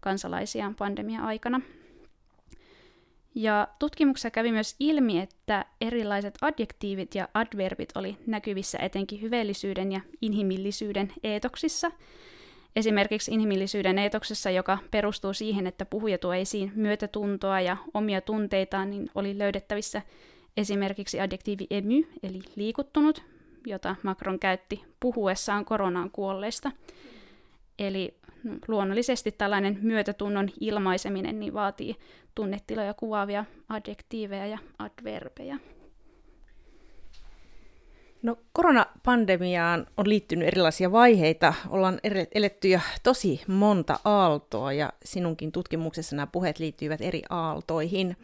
kansalaisiaan 0.00 0.74
pandemia-aikana. 0.74 1.60
Ja 3.38 3.68
tutkimuksessa 3.78 4.30
kävi 4.30 4.52
myös 4.52 4.76
ilmi, 4.80 5.20
että 5.20 5.64
erilaiset 5.80 6.38
adjektiivit 6.40 7.14
ja 7.14 7.28
adverbit 7.34 7.88
oli 7.94 8.16
näkyvissä 8.26 8.78
etenkin 8.78 9.20
hyveellisyyden 9.20 9.92
ja 9.92 10.00
inhimillisyyden 10.22 11.12
eetoksissa. 11.22 11.90
Esimerkiksi 12.76 13.34
inhimillisyyden 13.34 13.98
eetoksessa, 13.98 14.50
joka 14.50 14.78
perustuu 14.90 15.32
siihen, 15.32 15.66
että 15.66 15.84
puhuja 15.84 16.18
tuo 16.18 16.34
esiin 16.34 16.72
myötätuntoa 16.74 17.60
ja 17.60 17.76
omia 17.94 18.20
tunteitaan, 18.20 18.90
niin 18.90 19.10
oli 19.14 19.38
löydettävissä 19.38 20.02
esimerkiksi 20.56 21.20
adjektiivi 21.20 21.66
emy, 21.70 22.02
eli 22.22 22.40
liikuttunut, 22.56 23.22
jota 23.66 23.96
Macron 24.02 24.38
käytti 24.38 24.84
puhuessaan 25.00 25.64
koronaan 25.64 26.10
kuolleista. 26.10 26.72
Eli 27.78 28.14
luonnollisesti 28.68 29.32
tällainen 29.32 29.78
myötätunnon 29.82 30.48
ilmaiseminen 30.60 31.40
niin 31.40 31.54
vaatii 31.54 31.96
tunnetiloja 32.34 32.94
kuvaavia 32.94 33.44
adjektiiveja 33.68 34.46
ja 34.46 34.58
adverbeja. 34.78 35.58
No, 38.22 38.38
koronapandemiaan 38.52 39.86
on 39.96 40.08
liittynyt 40.08 40.48
erilaisia 40.48 40.92
vaiheita. 40.92 41.54
Ollaan 41.68 42.00
eletty 42.34 42.68
jo 42.68 42.80
tosi 43.02 43.42
monta 43.46 43.98
aaltoa 44.04 44.72
ja 44.72 44.92
sinunkin 45.04 45.52
tutkimuksessa 45.52 46.16
nämä 46.16 46.26
puheet 46.26 46.58
liittyivät 46.58 47.00
eri 47.00 47.22
aaltoihin. 47.30 48.16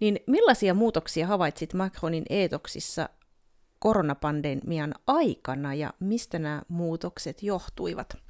Niin 0.00 0.20
millaisia 0.26 0.74
muutoksia 0.74 1.26
havaitsit 1.26 1.74
Macronin 1.74 2.24
eetoksissa 2.30 3.08
koronapandemian 3.78 4.94
aikana 5.06 5.74
ja 5.74 5.92
mistä 6.00 6.38
nämä 6.38 6.62
muutokset 6.68 7.42
johtuivat? 7.42 8.29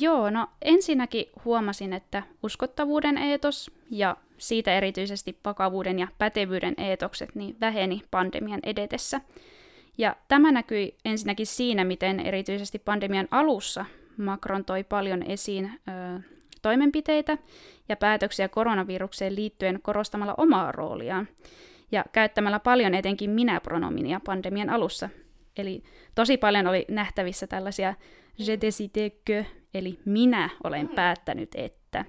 Joo, 0.00 0.30
no 0.30 0.46
ensinnäkin 0.62 1.26
huomasin, 1.44 1.92
että 1.92 2.22
uskottavuuden 2.42 3.18
eetos 3.18 3.70
ja 3.90 4.16
siitä 4.38 4.74
erityisesti 4.74 5.38
vakavuuden 5.44 5.98
ja 5.98 6.08
pätevyyden 6.18 6.74
eetokset 6.78 7.34
niin 7.34 7.56
väheni 7.60 8.02
pandemian 8.10 8.60
edetessä. 8.62 9.20
Ja 9.98 10.16
tämä 10.28 10.52
näkyi 10.52 10.94
ensinnäkin 11.04 11.46
siinä, 11.46 11.84
miten 11.84 12.20
erityisesti 12.20 12.78
pandemian 12.78 13.28
alussa 13.30 13.84
Macron 14.16 14.64
toi 14.64 14.84
paljon 14.84 15.22
esiin 15.22 15.64
ö, 15.64 16.20
toimenpiteitä 16.62 17.38
ja 17.88 17.96
päätöksiä 17.96 18.48
koronavirukseen 18.48 19.36
liittyen 19.36 19.78
korostamalla 19.82 20.34
omaa 20.36 20.72
rooliaan 20.72 21.28
ja 21.92 22.04
käyttämällä 22.12 22.60
paljon 22.60 22.94
etenkin 22.94 23.30
minä-pronominia 23.30 24.20
pandemian 24.26 24.70
alussa. 24.70 25.08
Eli 25.56 25.82
tosi 26.14 26.36
paljon 26.36 26.66
oli 26.66 26.84
nähtävissä 26.88 27.46
tällaisia 27.46 27.94
je 28.38 28.56
décide 28.56 29.12
que, 29.30 29.46
eli 29.74 29.98
minä 30.04 30.50
olen 30.64 30.88
päättänyt, 30.88 31.50
että. 31.54 32.04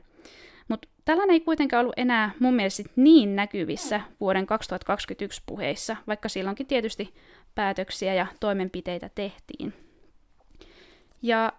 Mutta 0.68 0.88
tällainen 1.06 1.34
ei 1.34 1.40
kuitenkaan 1.40 1.82
ollut 1.82 2.00
enää 2.00 2.32
mun 2.40 2.54
mielestä 2.54 2.84
niin 2.96 3.36
näkyvissä 3.36 4.02
vuoden 4.20 4.46
2021 4.46 5.42
puheissa, 5.46 5.98
vaikka 6.08 6.30
silloinkin 6.30 6.68
tietysti 6.68 7.14
päätöksiä 7.56 8.14
ja 8.14 8.28
toimenpiteitä 8.40 9.10
tehtiin. 9.16 9.74
Ja 11.22 11.54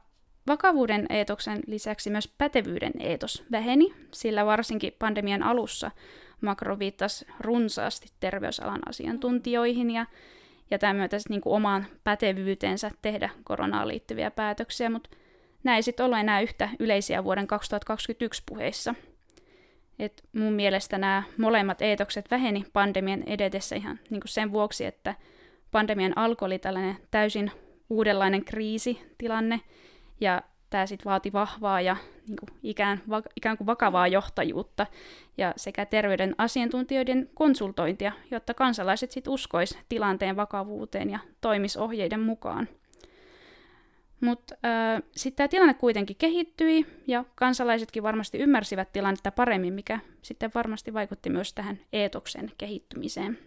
vakavuuden 0.47 1.07
eetoksen 1.11 1.63
lisäksi 1.67 2.11
myös 2.11 2.29
pätevyyden 2.39 2.93
eetos 3.01 3.45
väheni, 3.51 3.95
sillä 4.13 4.47
varsinkin 4.47 4.93
pandemian 4.99 5.43
alussa 5.43 5.91
Macron 6.41 6.79
viittasi 6.79 7.27
runsaasti 7.41 8.09
terveysalan 8.21 8.81
asiantuntijoihin 8.89 9.91
ja, 9.91 10.07
ja 10.71 10.79
tämän 10.79 10.97
myötä 10.97 11.17
niin 11.29 11.41
kuin 11.41 11.55
omaan 11.55 11.87
pätevyytensä 12.05 12.91
tehdä 13.03 13.31
koronaan 13.45 13.89
liittyviä 13.89 14.31
päätöksiä, 14.31 14.91
mutta 14.91 15.11
nämä 15.65 15.77
ei 15.77 15.83
sitten 15.83 16.15
enää 16.15 16.41
yhtä 16.41 16.69
yleisiä 16.79 17.25
vuoden 17.25 17.47
2021 17.47 18.43
puheissa. 18.47 18.95
Et 19.99 20.23
mun 20.33 20.53
mielestä 20.53 20.99
nämä 20.99 21.23
molemmat 21.39 21.83
eetokset 21.83 22.31
väheni 22.31 22.65
pandemian 22.73 23.23
edetessä 23.23 23.77
ihan 23.77 24.01
niin 24.11 24.21
kuin 24.21 24.29
sen 24.29 24.53
vuoksi, 24.53 24.85
että 24.85 25.15
pandemian 25.71 26.19
alkoi 26.19 26.47
oli 26.47 26.59
tällainen 26.59 26.97
täysin 27.11 27.51
uudenlainen 27.91 28.45
kriisitilanne, 28.45 29.61
ja 30.21 30.43
tämä 30.71 30.87
sitten 30.87 31.05
vaati 31.05 31.33
vahvaa 31.33 31.81
ja 31.81 31.97
niin 32.29 32.37
kuin 32.37 32.59
ikään, 32.63 33.03
va, 33.11 33.23
ikään 33.37 33.57
kuin 33.57 33.67
vakavaa 33.67 34.09
johtajuutta 34.09 34.87
ja 35.39 35.53
sekä 35.57 35.87
terveyden 35.87 36.35
asiantuntijoiden 36.39 37.31
konsultointia, 37.35 38.13
jotta 38.31 38.55
kansalaiset 38.55 39.11
sitten 39.11 39.33
uskois 39.33 39.79
tilanteen 39.89 40.37
vakavuuteen 40.37 41.11
ja 41.11 41.19
toimis 41.41 41.77
ohjeiden 41.77 42.21
mukaan. 42.21 42.69
Mutta 44.23 44.55
sitten 45.17 45.37
tämä 45.37 45.49
tilanne 45.49 45.75
kuitenkin 45.75 46.17
kehittyi 46.17 46.87
ja 47.07 47.25
kansalaisetkin 47.35 48.03
varmasti 48.03 48.39
ymmärsivät 48.39 48.93
tilannetta 48.93 49.33
paremmin, 49.33 49.75
mikä 49.75 50.01
sitten 50.23 50.51
varmasti 50.55 50.95
vaikutti 50.95 51.31
myös 51.31 51.53
tähän 51.53 51.81
eetoksen 51.93 52.53
kehittymiseen. 52.59 53.39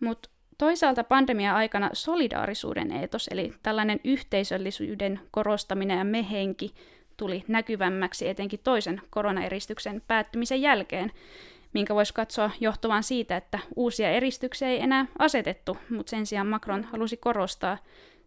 Mutta 0.00 0.28
Toisaalta 0.58 1.04
pandemia-aikana 1.04 1.90
solidaarisuuden 1.92 2.92
eetos, 2.92 3.28
eli 3.28 3.52
tällainen 3.62 4.00
yhteisöllisyyden 4.04 5.20
korostaminen 5.30 5.98
ja 5.98 6.04
mehenki, 6.04 6.74
tuli 7.16 7.44
näkyvämmäksi 7.48 8.28
etenkin 8.28 8.60
toisen 8.64 9.00
koronaeristyksen 9.10 10.02
päättymisen 10.06 10.62
jälkeen, 10.62 11.12
minkä 11.72 11.94
voisi 11.94 12.14
katsoa 12.14 12.50
johtuvan 12.60 13.02
siitä, 13.02 13.36
että 13.36 13.58
uusia 13.76 14.10
eristyksiä 14.10 14.68
ei 14.68 14.80
enää 14.80 15.06
asetettu, 15.18 15.76
mutta 15.90 16.10
sen 16.10 16.26
sijaan 16.26 16.46
Macron 16.46 16.84
halusi 16.84 17.16
korostaa 17.16 17.78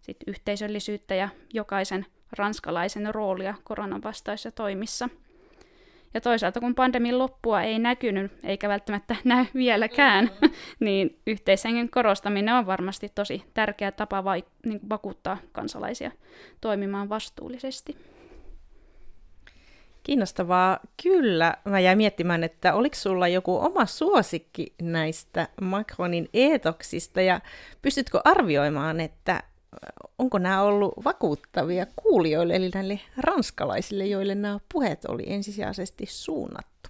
sit 0.01 0.17
yhteisöllisyyttä 0.27 1.15
ja 1.15 1.29
jokaisen 1.53 2.05
ranskalaisen 2.38 3.15
roolia 3.15 3.55
koronan 3.63 4.03
vastaisissa 4.03 4.51
toimissa. 4.51 5.10
Ja 6.13 6.22
toisaalta 6.22 6.60
kun 6.60 6.75
pandemin 6.75 7.20
loppua 7.20 7.62
ei 7.62 7.79
näkynyt, 7.79 8.31
eikä 8.43 8.70
välttämättä 8.70 9.15
näy 9.24 9.46
vieläkään, 9.53 10.31
niin 10.79 11.20
yhteishengen 11.27 11.89
korostaminen 11.89 12.55
on 12.55 12.65
varmasti 12.65 13.10
tosi 13.15 13.43
tärkeä 13.53 13.91
tapa 13.91 14.24
vai, 14.24 14.43
niin 14.65 14.79
vakuuttaa 14.89 15.38
kansalaisia 15.51 16.12
toimimaan 16.62 17.10
vastuullisesti. 17.10 17.98
Kiinnostavaa. 20.03 20.79
Kyllä. 21.03 21.53
Mä 21.65 21.79
jäin 21.79 21.98
miettimään, 21.98 22.43
että 22.43 22.74
oliko 22.74 22.96
sulla 22.96 23.27
joku 23.27 23.58
oma 23.58 23.86
suosikki 23.86 24.74
näistä 24.81 25.48
Macronin 25.62 26.29
eetoksista 26.34 27.22
ja 27.22 27.41
pystytkö 27.81 28.22
arvioimaan, 28.24 29.00
että 29.00 29.43
onko 30.19 30.37
nämä 30.37 30.61
ollut 30.61 30.93
vakuuttavia 31.03 31.85
kuulijoille, 31.95 32.55
eli 32.55 32.69
näille 32.73 32.99
ranskalaisille, 33.17 34.05
joille 34.05 34.35
nämä 34.35 34.59
puheet 34.73 35.05
oli 35.05 35.23
ensisijaisesti 35.27 36.05
suunnattu? 36.05 36.89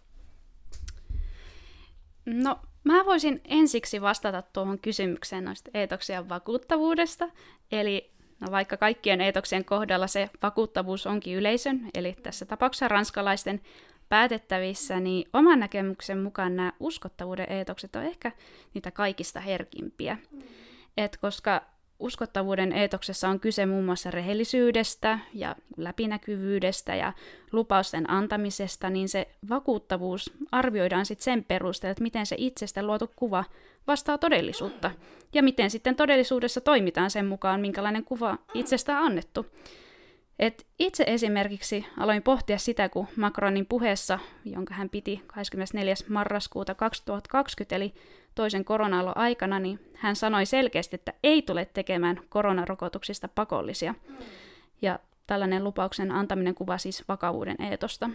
No, 2.26 2.60
mä 2.84 3.06
voisin 3.06 3.42
ensiksi 3.46 4.02
vastata 4.02 4.42
tuohon 4.42 4.80
kysymykseen 4.80 5.46
noista 5.46 5.72
eetoksien 5.74 6.30
vakuuttavuudesta. 6.30 7.30
Eli 7.72 8.12
no 8.40 8.52
vaikka 8.52 8.78
kaikkien 8.78 9.22
eetoksien 9.22 9.66
kohdalla 9.66 10.08
se 10.08 10.30
vakuuttavuus 10.44 11.08
onkin 11.08 11.38
yleisön, 11.38 11.90
eli 11.94 12.16
tässä 12.24 12.46
tapauksessa 12.46 12.88
ranskalaisten 12.88 13.62
päätettävissä, 14.10 15.00
niin 15.00 15.30
oman 15.34 15.60
näkemyksen 15.60 16.20
mukaan 16.20 16.56
nämä 16.56 16.74
uskottavuuden 16.80 17.52
eetokset 17.52 17.96
on 17.96 18.04
ehkä 18.04 18.32
niitä 18.74 18.92
kaikista 18.92 19.40
herkimpiä. 19.40 20.18
Et 20.98 21.18
koska 21.18 21.71
uskottavuuden 22.02 22.72
eetoksessa 22.72 23.30
on 23.30 23.40
kyse 23.40 23.66
muun 23.66 23.86
muassa 23.86 24.12
rehellisyydestä 24.12 25.20
ja 25.34 25.56
läpinäkyvyydestä 25.78 26.96
ja 26.96 27.14
lupausten 27.52 28.10
antamisesta, 28.10 28.90
niin 28.90 29.10
se 29.10 29.28
vakuuttavuus 29.50 30.34
arvioidaan 30.52 31.06
sitten 31.06 31.24
sen 31.24 31.44
perusteella, 31.44 31.92
että 31.92 32.04
miten 32.04 32.26
se 32.26 32.36
itsestä 32.40 32.84
luotu 32.84 33.12
kuva 33.16 33.44
vastaa 33.88 34.18
todellisuutta 34.18 34.92
ja 35.34 35.44
miten 35.44 35.70
sitten 35.70 35.96
todellisuudessa 35.96 36.62
toimitaan 36.62 37.12
sen 37.12 37.26
mukaan, 37.26 37.62
minkälainen 37.62 38.04
kuva 38.04 38.38
itsestä 38.54 38.98
on 39.00 39.06
annettu. 39.06 39.46
Et 40.40 40.68
itse 40.80 41.04
esimerkiksi 41.08 41.86
aloin 41.98 42.24
pohtia 42.24 42.58
sitä, 42.58 42.90
kun 42.90 43.08
Macronin 43.16 43.66
puheessa, 43.66 44.20
jonka 44.46 44.74
hän 44.74 44.90
piti 44.90 45.22
24. 45.28 45.94
marraskuuta 46.10 46.76
2020, 46.76 47.76
eli 47.76 47.94
toisen 48.36 48.66
korona 48.66 49.12
aikana, 49.16 49.60
niin 49.60 49.80
hän 49.96 50.16
sanoi 50.16 50.46
selkeästi, 50.46 50.96
että 50.96 51.14
ei 51.24 51.42
tule 51.42 51.66
tekemään 51.66 52.22
koronarokotuksista 52.30 53.28
pakollisia. 53.28 53.96
Ja 54.82 55.00
tällainen 55.28 55.64
lupauksen 55.64 56.12
antaminen 56.12 56.56
kuvaa 56.56 56.78
siis 56.78 57.04
vakavuuden 57.08 57.62
eetosta. 57.62 58.10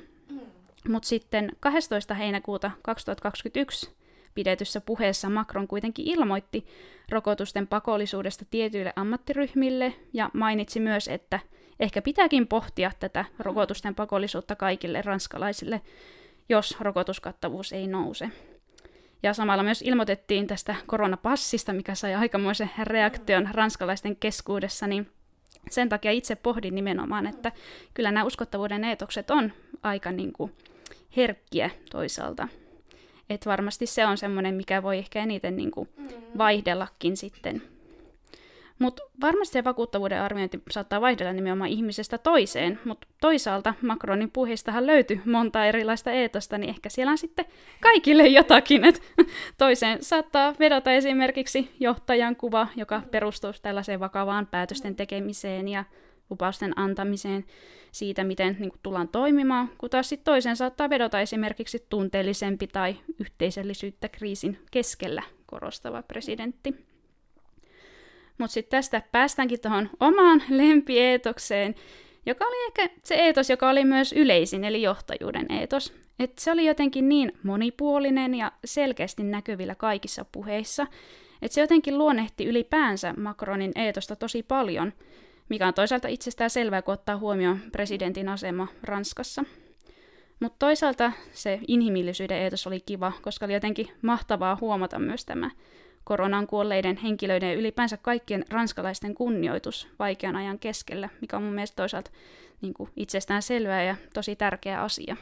Mutta 0.88 1.08
sitten 1.08 1.52
12. 1.60 2.14
heinäkuuta 2.14 2.70
2021 2.82 3.96
pidetyssä 4.34 4.80
puheessa 4.80 5.30
Macron 5.30 5.68
kuitenkin 5.68 6.06
ilmoitti 6.06 6.66
rokotusten 7.08 7.66
pakollisuudesta 7.66 8.44
tietyille 8.50 8.92
ammattiryhmille 8.96 9.94
ja 10.12 10.30
mainitsi 10.32 10.80
myös, 10.80 11.08
että 11.08 11.40
ehkä 11.80 12.02
pitääkin 12.02 12.46
pohtia 12.46 12.90
tätä 13.00 13.24
rokotusten 13.38 13.94
pakollisuutta 13.94 14.56
kaikille 14.56 15.02
ranskalaisille, 15.02 15.80
jos 16.48 16.76
rokotuskattavuus 16.80 17.72
ei 17.72 17.86
nouse. 17.86 18.30
Ja 19.26 19.34
samalla 19.34 19.62
myös 19.62 19.82
ilmoitettiin 19.82 20.46
tästä 20.46 20.74
koronapassista, 20.86 21.72
mikä 21.72 21.94
sai 21.94 22.14
aikamoisen 22.14 22.70
reaktion 22.82 23.48
ranskalaisten 23.52 24.16
keskuudessa, 24.16 24.86
niin 24.86 25.10
sen 25.70 25.88
takia 25.88 26.10
itse 26.10 26.34
pohdin 26.34 26.74
nimenomaan, 26.74 27.26
että 27.26 27.52
kyllä 27.94 28.10
nämä 28.12 28.24
uskottavuuden 28.24 28.84
eetokset 28.84 29.30
on 29.30 29.52
aika 29.82 30.12
niin 30.12 30.32
kuin 30.32 30.52
herkkiä 31.16 31.70
toisaalta. 31.90 32.48
Et 33.30 33.46
varmasti 33.46 33.86
se 33.86 34.06
on 34.06 34.18
semmoinen, 34.18 34.54
mikä 34.54 34.82
voi 34.82 34.98
ehkä 34.98 35.22
eniten 35.22 35.56
niin 35.56 35.70
kuin 35.70 35.88
vaihdellakin 36.38 37.16
sitten 37.16 37.62
mutta 38.78 39.02
varmasti 39.20 39.52
se 39.52 39.64
vakuuttavuuden 39.64 40.22
arviointi 40.22 40.62
saattaa 40.70 41.00
vaihdella 41.00 41.32
nimenomaan 41.32 41.70
ihmisestä 41.70 42.18
toiseen, 42.18 42.80
mutta 42.84 43.06
toisaalta 43.20 43.74
Macronin 43.82 44.30
puheistahan 44.30 44.86
löytyy 44.86 45.20
monta 45.24 45.66
erilaista 45.66 46.10
eetosta, 46.10 46.58
niin 46.58 46.70
ehkä 46.70 46.88
siellä 46.88 47.10
on 47.10 47.18
sitten 47.18 47.44
kaikille 47.80 48.26
jotakin. 48.26 48.84
Et 48.84 49.02
toiseen 49.58 50.02
saattaa 50.04 50.54
vedota 50.58 50.92
esimerkiksi 50.92 51.70
johtajan 51.80 52.36
kuva, 52.36 52.68
joka 52.76 53.02
perustuu 53.10 53.50
tällaiseen 53.62 54.00
vakavaan 54.00 54.46
päätösten 54.46 54.96
tekemiseen 54.96 55.68
ja 55.68 55.84
lupausten 56.30 56.78
antamiseen 56.78 57.44
siitä, 57.92 58.24
miten 58.24 58.56
niin 58.58 58.70
kuin, 58.70 58.80
tullaan 58.82 59.08
toimimaan, 59.08 59.70
kun 59.78 59.90
taas 59.90 60.08
sitten 60.08 60.24
toiseen 60.24 60.56
saattaa 60.56 60.90
vedota 60.90 61.20
esimerkiksi 61.20 61.86
tunteellisempi 61.90 62.66
tai 62.66 62.96
yhteisöllisyyttä 63.20 64.08
kriisin 64.08 64.58
keskellä 64.70 65.22
korostava 65.46 66.02
presidentti. 66.02 66.95
Mutta 68.38 68.54
sitten 68.54 68.78
tästä 68.78 69.02
päästäänkin 69.12 69.60
tuohon 69.60 69.90
omaan 70.00 70.42
lempieetokseen, 70.58 71.74
joka 72.26 72.44
oli 72.44 72.66
ehkä 72.66 72.94
se 73.04 73.14
eetos, 73.14 73.50
joka 73.50 73.70
oli 73.70 73.84
myös 73.84 74.12
yleisin, 74.12 74.64
eli 74.64 74.82
johtajuuden 74.82 75.52
eetos. 75.52 75.92
Et 76.18 76.38
se 76.38 76.52
oli 76.52 76.66
jotenkin 76.66 77.08
niin 77.08 77.32
monipuolinen 77.42 78.34
ja 78.34 78.52
selkeästi 78.64 79.22
näkyvillä 79.22 79.74
kaikissa 79.74 80.24
puheissa, 80.32 80.86
että 81.42 81.54
se 81.54 81.60
jotenkin 81.60 81.98
luonnehti 81.98 82.44
ylipäänsä 82.44 83.14
Macronin 83.16 83.72
eetosta 83.74 84.16
tosi 84.16 84.42
paljon, 84.42 84.92
mikä 85.48 85.66
on 85.66 85.74
toisaalta 85.74 86.08
itsestään 86.08 86.50
selvää, 86.50 86.82
kun 86.82 86.94
ottaa 86.94 87.16
huomioon 87.16 87.58
presidentin 87.72 88.28
asema 88.28 88.68
Ranskassa. 88.82 89.44
Mutta 90.40 90.56
toisaalta 90.58 91.12
se 91.32 91.60
inhimillisyyden 91.68 92.38
eetos 92.38 92.66
oli 92.66 92.80
kiva, 92.80 93.12
koska 93.22 93.44
oli 93.46 93.54
jotenkin 93.54 93.88
mahtavaa 94.02 94.58
huomata 94.60 94.98
myös 94.98 95.24
tämä 95.24 95.50
koronaan 96.06 96.46
kuolleiden 96.46 96.96
henkilöiden 96.96 97.48
ja 97.48 97.54
ylipäänsä 97.54 97.96
kaikkien 97.96 98.44
ranskalaisten 98.50 99.14
kunnioitus 99.14 99.88
vaikean 99.98 100.36
ajan 100.36 100.58
keskellä, 100.58 101.08
mikä 101.20 101.36
on 101.36 101.42
mun 101.42 101.54
mielestä 101.54 101.76
toisaalta 101.76 102.10
niin 102.60 102.74
kuin 102.74 102.90
itsestään 102.96 103.42
selvää 103.42 103.82
ja 103.82 103.96
tosi 104.14 104.36
tärkeä 104.36 104.82
asia. 104.82 105.16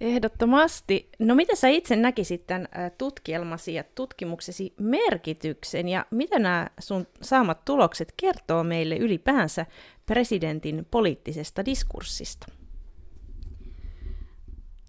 Ehdottomasti. 0.00 1.08
No 1.18 1.34
miten 1.34 1.56
sä 1.56 1.68
itse 1.68 1.96
näkisit 1.96 2.46
tämän 2.46 2.68
tutkielmasi 2.98 3.74
ja 3.74 3.84
tutkimuksesi 3.94 4.74
merkityksen 4.80 5.88
ja 5.88 6.06
mitä 6.10 6.38
nämä 6.38 6.66
sun 6.80 7.06
saamat 7.22 7.64
tulokset 7.64 8.14
kertoo 8.16 8.64
meille 8.64 8.96
ylipäänsä 8.96 9.66
presidentin 10.06 10.86
poliittisesta 10.90 11.64
diskurssista? 11.64 12.46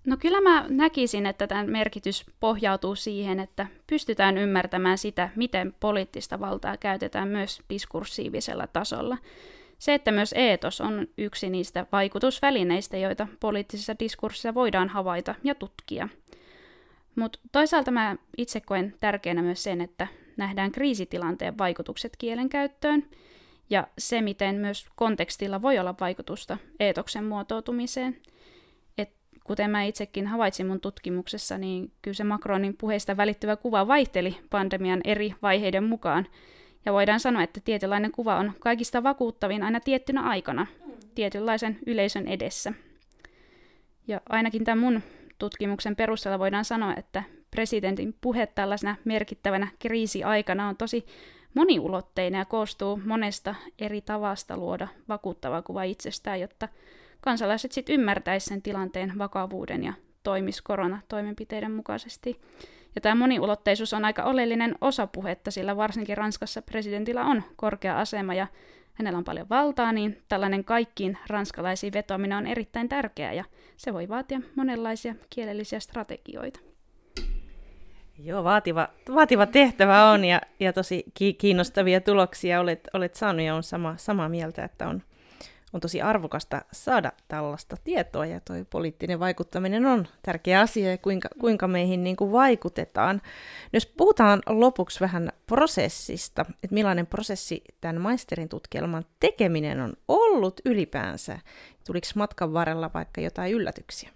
No 0.05 0.17
kyllä 0.17 0.41
mä 0.41 0.65
näkisin, 0.69 1.25
että 1.25 1.47
tämän 1.47 1.71
merkitys 1.71 2.25
pohjautuu 2.39 2.95
siihen, 2.95 3.39
että 3.39 3.67
pystytään 3.87 4.37
ymmärtämään 4.37 4.97
sitä, 4.97 5.29
miten 5.35 5.75
poliittista 5.79 6.39
valtaa 6.39 6.77
käytetään 6.77 7.27
myös 7.27 7.61
diskursiivisella 7.69 8.67
tasolla. 8.67 9.17
Se, 9.79 9.93
että 9.93 10.11
myös 10.11 10.33
eetos 10.37 10.81
on 10.81 11.07
yksi 11.17 11.49
niistä 11.49 11.85
vaikutusvälineistä, 11.91 12.97
joita 12.97 13.27
poliittisessa 13.39 13.99
diskurssissa 13.99 14.53
voidaan 14.53 14.89
havaita 14.89 15.35
ja 15.43 15.55
tutkia. 15.55 16.09
Mutta 17.15 17.39
toisaalta 17.51 17.91
mä 17.91 18.15
itse 18.37 18.61
koen 18.61 18.95
tärkeänä 18.99 19.41
myös 19.41 19.63
sen, 19.63 19.81
että 19.81 20.07
nähdään 20.37 20.71
kriisitilanteen 20.71 21.57
vaikutukset 21.57 22.17
kielenkäyttöön 22.17 23.05
ja 23.69 23.87
se, 23.97 24.21
miten 24.21 24.55
myös 24.55 24.87
kontekstilla 24.95 25.61
voi 25.61 25.79
olla 25.79 25.95
vaikutusta 25.99 26.57
eetoksen 26.79 27.25
muotoutumiseen– 27.25 28.17
Kuten 29.49 29.71
mä 29.71 29.83
itsekin 29.83 30.27
havaitsin 30.27 30.67
mun 30.67 30.81
tutkimuksessa, 30.81 31.57
niin 31.57 31.91
kyllä 32.01 32.15
se 32.15 32.23
Macronin 32.23 32.77
puheista 32.77 33.17
välittyvä 33.17 33.55
kuva 33.55 33.87
vaihteli 33.87 34.37
pandemian 34.49 35.01
eri 35.03 35.35
vaiheiden 35.41 35.83
mukaan. 35.83 36.27
Ja 36.85 36.93
voidaan 36.93 37.19
sanoa, 37.19 37.43
että 37.43 37.59
tietynlainen 37.65 38.11
kuva 38.11 38.35
on 38.35 38.51
kaikista 38.59 39.03
vakuuttavin 39.03 39.63
aina 39.63 39.79
tiettynä 39.79 40.21
aikana, 40.21 40.67
tietynlaisen 41.15 41.79
yleisön 41.85 42.27
edessä. 42.27 42.73
Ja 44.07 44.21
ainakin 44.29 44.63
tämän 44.63 44.79
mun 44.79 45.01
tutkimuksen 45.39 45.95
perusteella 45.95 46.39
voidaan 46.39 46.65
sanoa, 46.65 46.95
että 46.95 47.23
presidentin 47.51 48.15
puhe 48.21 48.47
tällaisena 48.47 48.95
merkittävänä 49.05 49.67
kriisiaikana 49.79 50.69
on 50.69 50.77
tosi 50.77 51.05
moniulotteinen 51.53 52.39
ja 52.39 52.45
koostuu 52.45 53.01
monesta 53.05 53.55
eri 53.79 54.01
tavasta 54.01 54.57
luoda 54.57 54.87
vakuuttava 55.07 55.61
kuva 55.61 55.83
itsestään, 55.83 56.39
jotta 56.39 56.67
kansalaiset 57.21 57.71
sitten 57.71 57.93
ymmärtäisivät 57.93 58.49
sen 58.49 58.61
tilanteen 58.61 59.17
vakavuuden 59.17 59.83
ja 59.83 59.93
toimis 60.23 60.61
koronatoimenpiteiden 60.61 61.71
mukaisesti. 61.71 62.41
Ja 62.95 63.01
tämä 63.01 63.15
moniulotteisuus 63.15 63.93
on 63.93 64.05
aika 64.05 64.23
oleellinen 64.23 64.75
osa 64.81 65.07
puhetta, 65.07 65.51
sillä 65.51 65.77
varsinkin 65.77 66.17
Ranskassa 66.17 66.61
presidentillä 66.61 67.25
on 67.25 67.43
korkea 67.55 67.99
asema 67.99 68.33
ja 68.33 68.47
hänellä 68.93 69.17
on 69.17 69.23
paljon 69.23 69.49
valtaa, 69.49 69.91
niin 69.91 70.21
tällainen 70.27 70.63
kaikkiin 70.65 71.17
ranskalaisiin 71.27 71.93
vetoaminen 71.93 72.37
on 72.37 72.47
erittäin 72.47 72.89
tärkeää 72.89 73.33
ja 73.33 73.43
se 73.77 73.93
voi 73.93 74.09
vaatia 74.09 74.41
monenlaisia 74.55 75.15
kielellisiä 75.29 75.79
strategioita. 75.79 76.59
Joo, 78.23 78.43
vaativa, 78.43 78.87
vaativa 79.13 79.45
tehtävä 79.45 80.09
on 80.09 80.25
ja, 80.25 80.41
ja 80.59 80.73
tosi 80.73 81.05
kiinnostavia 81.37 82.01
tuloksia 82.01 82.59
olet, 82.59 82.87
olet 82.93 83.15
saanut 83.15 83.45
ja 83.45 83.55
on 83.55 83.63
sama, 83.63 83.93
samaa 83.97 84.29
mieltä, 84.29 84.63
että 84.63 84.87
on, 84.87 85.03
on 85.73 85.81
tosi 85.81 86.01
arvokasta 86.01 86.61
saada 86.71 87.11
tällaista 87.27 87.77
tietoa 87.83 88.25
ja 88.25 88.39
tuo 88.39 88.55
poliittinen 88.69 89.19
vaikuttaminen 89.19 89.85
on 89.85 90.07
tärkeä 90.21 90.61
asia 90.61 90.91
ja 90.91 90.97
kuinka, 90.97 91.29
kuinka 91.39 91.67
meihin 91.67 92.03
niin 92.03 92.15
kuin 92.15 92.31
vaikutetaan. 92.31 93.21
Jos 93.73 93.85
puhutaan 93.85 94.41
lopuksi 94.47 94.99
vähän 94.99 95.31
prosessista, 95.47 96.45
että 96.63 96.73
millainen 96.73 97.07
prosessi 97.07 97.63
tämän 97.81 98.01
maisterin 98.01 98.49
tutkielman 98.49 99.05
tekeminen 99.19 99.81
on 99.81 99.93
ollut 100.07 100.61
ylipäänsä, 100.65 101.39
tuliko 101.85 102.07
matkan 102.15 102.53
varrella 102.53 102.91
vaikka 102.93 103.21
jotain 103.21 103.53
yllätyksiä? 103.53 104.09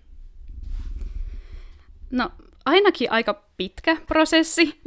No 2.12 2.32
ainakin 2.66 3.12
aika 3.12 3.44
pitkä 3.58 3.98
prosessi. 4.08 4.82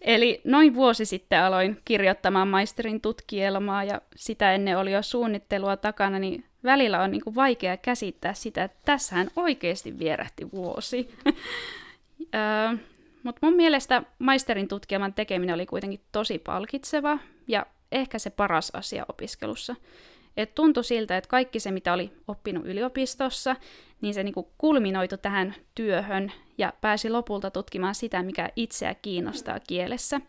Eli 0.00 0.40
noin 0.44 0.74
vuosi 0.74 1.04
sitten 1.04 1.42
aloin 1.42 1.80
kirjoittamaan 1.84 2.48
maisterin 2.48 3.00
tutkielmaa 3.00 3.84
ja 3.84 4.00
sitä 4.16 4.52
ennen 4.52 4.78
oli 4.78 4.92
jo 4.92 5.02
suunnittelua 5.02 5.76
takana, 5.76 6.18
niin 6.18 6.44
välillä 6.64 7.02
on 7.02 7.10
niin 7.10 7.24
kuin 7.24 7.34
vaikea 7.34 7.76
käsittää 7.76 8.34
sitä, 8.34 8.64
että 8.64 8.78
tässähän 8.84 9.30
oikeasti 9.36 9.98
vierähti 9.98 10.50
vuosi. 10.52 11.08
Mutta 13.22 13.46
mun 13.46 13.56
mielestä 13.56 14.02
maisterin 14.18 14.68
tutkielman 14.68 15.14
tekeminen 15.14 15.54
oli 15.54 15.66
kuitenkin 15.66 16.00
tosi 16.12 16.38
palkitseva 16.38 17.18
ja 17.48 17.66
ehkä 17.92 18.18
se 18.18 18.30
paras 18.30 18.70
asia 18.70 19.04
opiskelussa. 19.08 19.76
Et 20.36 20.54
tuntui 20.54 20.84
siltä, 20.84 21.16
että 21.16 21.28
kaikki 21.28 21.60
se, 21.60 21.70
mitä 21.70 21.92
oli 21.92 22.12
oppinut 22.28 22.66
yliopistossa, 22.66 23.56
niin 24.00 24.14
se 24.14 24.22
niinku 24.22 24.50
kulminoitu 24.58 25.16
tähän 25.16 25.54
työhön 25.74 26.32
ja 26.58 26.72
pääsi 26.80 27.10
lopulta 27.10 27.50
tutkimaan 27.50 27.94
sitä, 27.94 28.22
mikä 28.22 28.50
itseä 28.56 28.94
kiinnostaa 28.94 29.60
kielessä. 29.60 30.20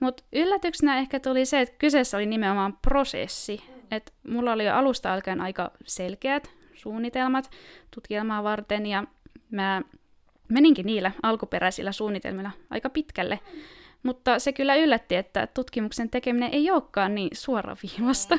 Mutta 0.00 0.22
yllätyksenä 0.32 0.98
ehkä 0.98 1.20
tuli 1.20 1.46
se, 1.46 1.60
että 1.60 1.74
kyseessä 1.78 2.16
oli 2.16 2.26
nimenomaan 2.26 2.78
prosessi. 2.82 3.62
Et 3.90 4.14
mulla 4.28 4.52
oli 4.52 4.64
jo 4.64 4.74
alusta 4.74 5.14
alkaen 5.14 5.40
aika 5.40 5.70
selkeät 5.84 6.50
suunnitelmat 6.74 7.50
tutkielmaa 7.94 8.42
varten 8.42 8.86
ja 8.86 9.04
mä 9.50 9.82
meninkin 10.48 10.86
niillä 10.86 11.12
alkuperäisillä 11.22 11.92
suunnitelmilla 11.92 12.50
aika 12.70 12.90
pitkälle. 12.90 13.40
Mutta 14.06 14.38
se 14.38 14.52
kyllä 14.52 14.76
yllätti, 14.76 15.16
että 15.16 15.46
tutkimuksen 15.46 16.10
tekeminen 16.10 16.54
ei 16.54 16.70
olekaan 16.70 17.14
niin 17.14 17.30
suoraviivasta. 17.32 18.38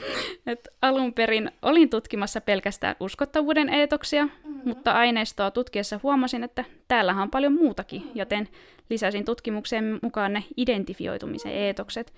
Et 0.46 0.68
alun 0.82 1.14
perin 1.14 1.50
olin 1.62 1.90
tutkimassa 1.90 2.40
pelkästään 2.40 2.96
uskottavuuden 3.00 3.68
eetoksia, 3.68 4.24
mm-hmm. 4.24 4.60
mutta 4.64 4.92
aineistoa 4.92 5.50
tutkiessa 5.50 6.00
huomasin, 6.02 6.44
että 6.44 6.64
täällähän 6.88 7.22
on 7.22 7.30
paljon 7.30 7.52
muutakin, 7.52 8.10
joten 8.14 8.48
lisäsin 8.90 9.24
tutkimukseen 9.24 9.98
mukaan 10.02 10.32
ne 10.32 10.44
identifioitumisen 10.56 11.52
eetokset. 11.52 12.14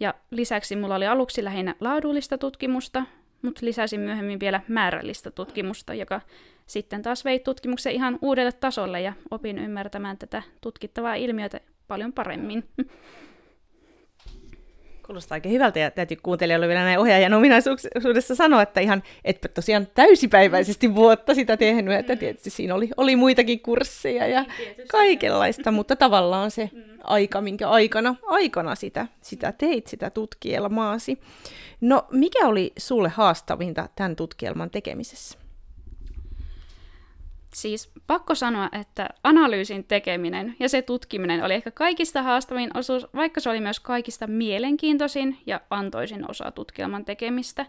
Ja 0.00 0.14
lisäksi 0.30 0.76
mulla 0.76 0.94
oli 0.94 1.06
aluksi 1.06 1.44
lähinnä 1.44 1.74
laadullista 1.80 2.38
tutkimusta, 2.38 3.02
mutta 3.42 3.66
lisäsin 3.66 4.00
myöhemmin 4.00 4.40
vielä 4.40 4.60
määrällistä 4.68 5.30
tutkimusta, 5.30 5.94
joka 5.94 6.20
sitten 6.66 7.02
taas 7.02 7.24
vei 7.24 7.38
tutkimuksen 7.38 7.92
ihan 7.92 8.18
uudelle 8.22 8.52
tasolle 8.52 9.00
ja 9.00 9.12
opin 9.30 9.58
ymmärtämään 9.58 10.18
tätä 10.18 10.42
tutkittavaa 10.60 11.14
ilmiötä 11.14 11.60
paljon 11.88 12.12
paremmin. 12.12 12.64
Kuulostaa 15.06 15.36
aika 15.36 15.48
hyvältä 15.48 15.78
ja 15.78 15.90
täytyy 15.90 16.16
kuuntelijoille 16.22 16.68
vielä 16.68 16.84
näin 16.84 16.98
ohjaajan 16.98 17.34
ominaisuudessa 17.34 18.34
sanoa, 18.34 18.62
että 18.62 18.80
ihan 18.80 19.02
et 19.24 19.40
tosiaan 19.54 19.86
täysipäiväisesti 19.94 20.94
vuotta 20.94 21.34
sitä 21.34 21.56
tehnyt, 21.56 21.94
että 21.94 22.12
mm. 22.12 22.18
tietysti 22.18 22.50
siinä 22.50 22.74
oli, 22.74 22.90
oli 22.96 23.16
muitakin 23.16 23.60
kursseja 23.60 24.26
ja 24.26 24.42
niin, 24.42 24.88
kaikenlaista, 24.88 25.70
mutta 25.70 25.96
tavallaan 25.96 26.50
se 26.50 26.70
mm. 26.72 26.82
aika, 27.04 27.40
minkä 27.40 27.68
aikana, 27.68 28.16
aikana 28.26 28.74
sitä, 28.74 29.06
sitä 29.20 29.52
teit, 29.52 29.86
sitä 29.86 30.10
tutkielmaasi. 30.10 31.18
No 31.80 32.06
mikä 32.10 32.46
oli 32.46 32.72
sulle 32.78 33.08
haastavinta 33.08 33.88
tämän 33.96 34.16
tutkielman 34.16 34.70
tekemisessä? 34.70 35.45
Siis 37.56 37.90
pakko 38.06 38.34
sanoa, 38.34 38.68
että 38.72 39.08
analyysin 39.22 39.84
tekeminen 39.84 40.56
ja 40.60 40.68
se 40.68 40.82
tutkiminen 40.82 41.44
oli 41.44 41.54
ehkä 41.54 41.70
kaikista 41.70 42.22
haastavin 42.22 42.70
osuus, 42.76 43.06
vaikka 43.14 43.40
se 43.40 43.50
oli 43.50 43.60
myös 43.60 43.80
kaikista 43.80 44.26
mielenkiintoisin 44.26 45.38
ja 45.46 45.60
antoisin 45.70 46.30
osa 46.30 46.50
tutkielman 46.50 47.04
tekemistä. 47.04 47.66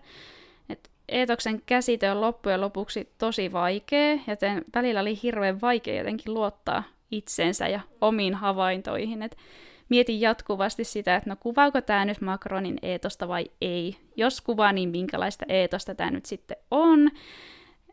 Et 0.70 0.90
eetoksen 1.10 1.62
käsite 1.66 2.12
on 2.12 2.22
loppujen 2.22 2.62
lopuksi 2.62 3.14
tosi 3.18 3.52
vaikea, 3.52 4.20
joten 4.28 4.66
välillä 4.76 5.02
oli 5.02 5.20
hirveän 5.24 5.62
vaikea 5.62 5.98
jotenkin 5.98 6.34
luottaa 6.34 6.84
itsensä 7.12 7.68
ja 7.68 7.80
omiin 8.02 8.34
havaintoihin. 8.34 9.22
Et 9.22 9.38
mietin 9.90 10.22
jatkuvasti 10.22 10.84
sitä, 10.84 11.16
että 11.16 11.30
no 11.30 11.36
kuvaako 11.40 11.82
tämä 11.82 12.06
nyt 12.06 12.22
Macronin 12.22 12.78
eetosta 12.82 13.28
vai 13.28 13.46
ei. 13.62 13.98
Jos 14.16 14.42
kuvaa, 14.42 14.74
niin 14.74 14.90
minkälaista 14.90 15.46
eetosta 15.50 15.96
tämä 15.96 16.12
nyt 16.12 16.26
sitten 16.26 16.58
on. 16.72 17.12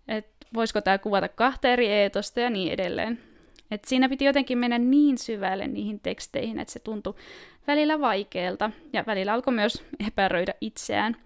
Et 0.09 0.27
voisiko 0.55 0.81
tämä 0.81 0.99
kuvata 0.99 1.29
kahta 1.29 1.69
eri 1.69 1.87
eetosta 1.87 2.41
ja 2.41 2.51
niin 2.51 2.73
edelleen. 2.73 3.21
Et 3.71 3.85
siinä 3.85 4.09
piti 4.09 4.25
jotenkin 4.25 4.59
mennä 4.59 4.79
niin 4.79 5.19
syvälle 5.19 5.67
niihin 5.67 6.01
teksteihin, 6.01 6.59
että 6.59 6.73
se 6.73 6.81
tuntui 6.81 7.15
välillä 7.67 8.01
vaikealta 8.01 8.71
ja 8.93 9.05
välillä 9.07 9.33
alkoi 9.33 9.55
myös 9.55 9.85
epäröidä 10.09 10.55
itseään. 10.61 11.17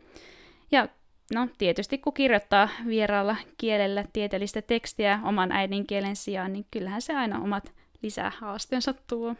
Ja 0.71 0.89
no 1.35 1.49
tietysti 1.59 1.99
kun 1.99 2.13
kirjoittaa 2.13 2.69
vieraalla 2.87 3.37
kielellä 3.59 4.05
tieteellistä 4.13 4.63
tekstiä 4.63 5.21
oman 5.25 5.53
äidinkielen 5.53 6.17
sijaan, 6.17 6.53
niin 6.53 6.67
kyllähän 6.71 7.03
se 7.03 7.15
aina 7.15 7.41
omat 7.41 7.73
lisähaasteensa 8.03 8.95
tuo. 9.07 9.35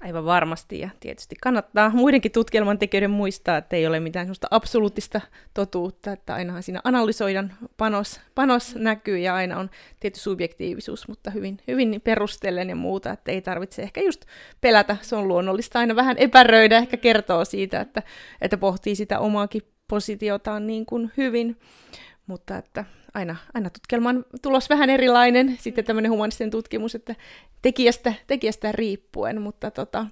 Aivan 0.00 0.24
varmasti, 0.24 0.80
ja 0.80 0.90
tietysti 1.00 1.36
kannattaa 1.42 1.90
muidenkin 1.90 2.32
tutkielman 2.32 2.78
tekijöiden 2.78 3.10
muistaa, 3.10 3.56
että 3.56 3.76
ei 3.76 3.86
ole 3.86 4.00
mitään 4.00 4.26
sellaista 4.26 4.46
absoluuttista 4.50 5.20
totuutta, 5.54 6.12
että 6.12 6.34
ainahan 6.34 6.62
siinä 6.62 6.80
analysoidan 6.84 7.52
panos, 7.76 8.20
panos 8.34 8.74
näkyy, 8.76 9.18
ja 9.18 9.34
aina 9.34 9.58
on 9.58 9.70
tietty 10.00 10.20
subjektiivisuus, 10.20 11.08
mutta 11.08 11.30
hyvin, 11.30 11.58
hyvin 11.68 12.00
perustellen 12.04 12.68
ja 12.68 12.76
muuta, 12.76 13.10
että 13.10 13.32
ei 13.32 13.42
tarvitse 13.42 13.82
ehkä 13.82 14.00
just 14.00 14.24
pelätä, 14.60 14.96
se 15.02 15.16
on 15.16 15.28
luonnollista 15.28 15.78
aina 15.78 15.96
vähän 15.96 16.18
epäröidä, 16.18 16.78
ehkä 16.78 16.96
kertoo 16.96 17.44
siitä, 17.44 17.80
että, 17.80 18.02
että 18.40 18.56
pohtii 18.56 18.94
sitä 18.94 19.18
omaakin 19.18 19.62
positiotaan 19.88 20.66
niin 20.66 20.86
kuin 20.86 21.12
hyvin, 21.16 21.56
mutta 22.26 22.56
että 22.56 22.84
aina, 23.14 23.36
aina 23.54 23.70
tutkielman 23.70 24.24
tulos 24.42 24.70
vähän 24.70 24.90
erilainen, 24.90 25.56
sitten 25.60 25.84
tämmöinen 25.84 26.10
humanistinen 26.10 26.50
tutkimus, 26.50 26.94
että 26.94 27.14
tekijästä, 27.62 28.14
tekijästä 28.26 28.72
riippuen, 28.72 29.42
mutta, 29.42 29.70
tota, 29.70 30.06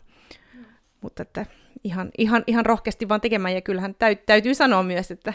mm. 0.54 0.64
mutta 1.00 1.22
että 1.22 1.46
ihan, 1.85 2.11
ihan, 2.18 2.44
ihan 2.46 2.66
rohkeasti 2.66 3.09
vaan 3.09 3.20
tekemään, 3.20 3.54
ja 3.54 3.61
kyllähän 3.61 3.94
täy, 3.94 4.16
täytyy 4.16 4.54
sanoa 4.54 4.82
myös, 4.82 5.11
että 5.11 5.35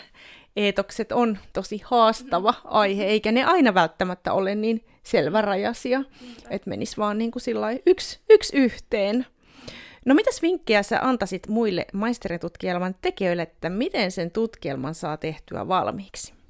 eetokset 0.55 1.11
on 1.11 1.37
tosi 1.53 1.81
haastava 1.83 2.51
mm. 2.51 2.57
aihe, 2.63 3.03
eikä 3.03 3.31
ne 3.31 3.43
aina 3.43 3.73
välttämättä 3.73 4.33
ole 4.33 4.55
niin 4.55 4.85
selvärajaisia, 5.03 5.99
mm. 5.99 6.05
että 6.49 6.69
menisi 6.69 6.97
vaan 6.97 7.17
niin 7.17 7.31
kuin 7.31 7.43
yksi, 7.85 8.19
yksi 8.29 8.57
yhteen. 8.57 9.25
No 10.05 10.15
mitäs 10.15 10.41
vinkkejä 10.41 10.83
sä 10.83 10.99
antaisit 11.01 11.47
muille 11.47 11.85
maisteritutkielman 11.93 12.95
tekijöille, 13.01 13.41
että 13.41 13.69
miten 13.69 14.11
sen 14.11 14.31
tutkielman 14.31 14.95
saa 14.95 15.17
tehtyä 15.17 15.67
valmiiksi? 15.67 16.40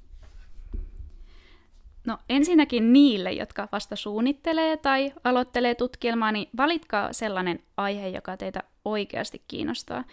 No 2.07 2.17
ensinnäkin 2.29 2.93
niille, 2.93 3.31
jotka 3.31 3.67
vasta 3.71 3.95
suunnittelee 3.95 4.77
tai 4.77 5.13
aloittelee 5.23 5.75
tutkielmaa, 5.75 6.31
niin 6.31 6.49
valitkaa 6.57 7.13
sellainen 7.13 7.59
aihe, 7.77 8.07
joka 8.07 8.37
teitä 8.37 8.63
oikeasti 8.85 9.41
kiinnostaa. 9.47 10.03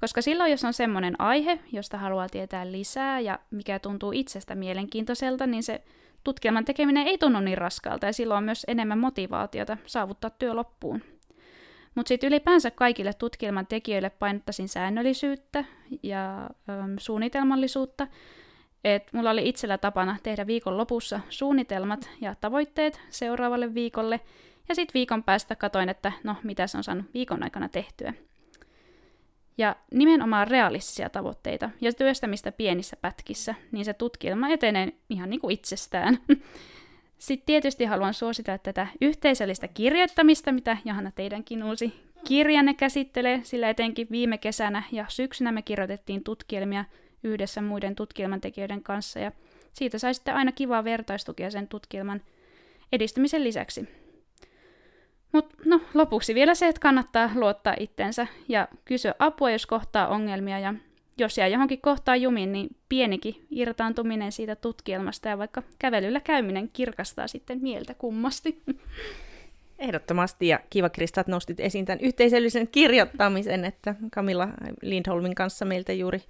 Koska 0.00 0.22
silloin, 0.22 0.50
jos 0.50 0.64
on 0.64 0.72
semmoinen 0.72 1.20
aihe, 1.20 1.58
josta 1.72 1.98
haluaa 1.98 2.28
tietää 2.28 2.72
lisää 2.72 3.20
ja 3.20 3.38
mikä 3.50 3.78
tuntuu 3.78 4.12
itsestä 4.12 4.54
mielenkiintoiselta, 4.54 5.46
niin 5.46 5.62
se 5.62 5.82
tutkielman 6.24 6.64
tekeminen 6.64 7.06
ei 7.06 7.18
tunnu 7.18 7.40
niin 7.40 7.58
raskaalta 7.58 8.06
ja 8.06 8.12
silloin 8.12 8.38
on 8.38 8.44
myös 8.44 8.64
enemmän 8.68 8.98
motivaatiota 8.98 9.76
saavuttaa 9.86 10.30
työ 10.30 10.54
loppuun. 10.54 11.02
Mutta 11.94 12.08
sitten 12.08 12.28
ylipäänsä 12.28 12.70
kaikille 12.70 13.12
tutkielman 13.12 13.66
tekijöille 13.66 14.10
painottaisin 14.10 14.68
säännöllisyyttä 14.68 15.64
ja 16.02 16.42
äm, 16.42 16.96
suunnitelmallisuutta, 16.98 18.06
et 18.84 19.12
mulla 19.12 19.30
oli 19.30 19.48
itsellä 19.48 19.78
tapana 19.78 20.16
tehdä 20.22 20.46
viikon 20.46 20.76
lopussa 20.76 21.20
suunnitelmat 21.28 22.10
ja 22.20 22.34
tavoitteet 22.40 23.00
seuraavalle 23.10 23.74
viikolle, 23.74 24.20
ja 24.68 24.74
sitten 24.74 24.94
viikon 24.94 25.22
päästä 25.22 25.56
katoin, 25.56 25.88
että 25.88 26.12
no, 26.24 26.36
mitä 26.42 26.66
se 26.66 26.76
on 26.76 26.84
saanut 26.84 27.06
viikon 27.14 27.42
aikana 27.42 27.68
tehtyä. 27.68 28.14
Ja 29.58 29.76
nimenomaan 29.94 30.48
realistisia 30.48 31.10
tavoitteita 31.10 31.70
ja 31.80 31.92
työstämistä 31.92 32.52
pienissä 32.52 32.96
pätkissä, 32.96 33.54
niin 33.72 33.84
se 33.84 33.94
tutkielma 33.94 34.48
etenee 34.48 34.92
ihan 35.10 35.30
niin 35.30 35.40
kuin 35.40 35.54
itsestään. 35.54 36.18
Sitten 37.18 37.46
tietysti 37.46 37.84
haluan 37.84 38.14
suositella 38.14 38.58
tätä 38.58 38.86
yhteisöllistä 39.00 39.68
kirjoittamista, 39.68 40.52
mitä 40.52 40.76
Johanna 40.84 41.10
teidänkin 41.10 41.64
uusi 41.64 41.94
kirjanne 42.24 42.74
käsittelee, 42.74 43.40
sillä 43.42 43.70
etenkin 43.70 44.06
viime 44.10 44.38
kesänä 44.38 44.82
ja 44.92 45.04
syksynä 45.08 45.52
me 45.52 45.62
kirjoitettiin 45.62 46.24
tutkielmia 46.24 46.84
yhdessä 47.22 47.62
muiden 47.62 47.94
tutkielman 47.94 48.40
tekijöiden 48.40 48.82
kanssa 48.82 49.18
ja 49.18 49.32
siitä 49.72 49.98
sai 49.98 50.14
sitten 50.14 50.34
aina 50.34 50.52
kivaa 50.52 50.84
vertaistukia 50.84 51.50
sen 51.50 51.68
tutkielman 51.68 52.22
edistymisen 52.92 53.44
lisäksi. 53.44 53.88
Mutta 55.32 55.56
no, 55.64 55.80
lopuksi 55.94 56.34
vielä 56.34 56.54
se, 56.54 56.68
että 56.68 56.80
kannattaa 56.80 57.30
luottaa 57.34 57.74
itsensä 57.80 58.26
ja 58.48 58.68
kysyä 58.84 59.14
apua, 59.18 59.50
jos 59.50 59.66
kohtaa 59.66 60.08
ongelmia 60.08 60.58
ja 60.58 60.74
jos 61.18 61.38
jää 61.38 61.48
johonkin 61.48 61.80
kohtaan 61.80 62.22
jumiin, 62.22 62.52
niin 62.52 62.68
pienikin 62.88 63.46
irtaantuminen 63.50 64.32
siitä 64.32 64.56
tutkielmasta 64.56 65.28
ja 65.28 65.38
vaikka 65.38 65.62
kävelyllä 65.78 66.20
käyminen 66.20 66.70
kirkastaa 66.72 67.28
sitten 67.28 67.58
mieltä 67.62 67.94
kummasti. 67.94 68.62
Ehdottomasti, 69.78 70.48
ja 70.48 70.60
kiva 70.70 70.88
Krista, 70.88 71.20
että 71.20 71.30
nostit 71.30 71.60
esiin 71.60 71.84
tämän 71.84 72.00
yhteisöllisen 72.00 72.68
kirjoittamisen, 72.68 73.64
että 73.64 73.94
Camilla 74.14 74.48
Lindholmin 74.82 75.34
kanssa 75.34 75.64
meiltä 75.64 75.92
juuri 75.92 76.22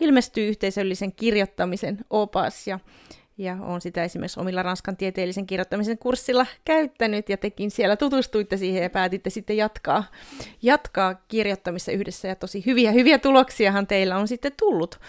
ilmestyy 0.00 0.48
yhteisöllisen 0.48 1.12
kirjoittamisen 1.12 1.98
opas, 2.10 2.66
ja, 2.66 2.80
ja 3.38 3.56
on 3.60 3.80
sitä 3.80 4.04
esimerkiksi 4.04 4.40
omilla 4.40 4.62
Ranskan 4.62 4.96
tieteellisen 4.96 5.46
kirjoittamisen 5.46 5.98
kurssilla 5.98 6.46
käyttänyt, 6.64 7.28
ja 7.28 7.36
tekin 7.36 7.70
siellä 7.70 7.96
tutustuitte 7.96 8.56
siihen 8.56 8.82
ja 8.82 8.90
päätitte 8.90 9.30
sitten 9.30 9.56
jatkaa, 9.56 10.04
jatkaa 10.62 11.14
kirjoittamissa 11.28 11.92
yhdessä, 11.92 12.28
ja 12.28 12.36
tosi 12.36 12.66
hyviä, 12.66 12.92
hyviä 12.92 13.18
tuloksiahan 13.18 13.86
teillä 13.86 14.16
on 14.16 14.28
sitten 14.28 14.52
tullut 14.58 15.00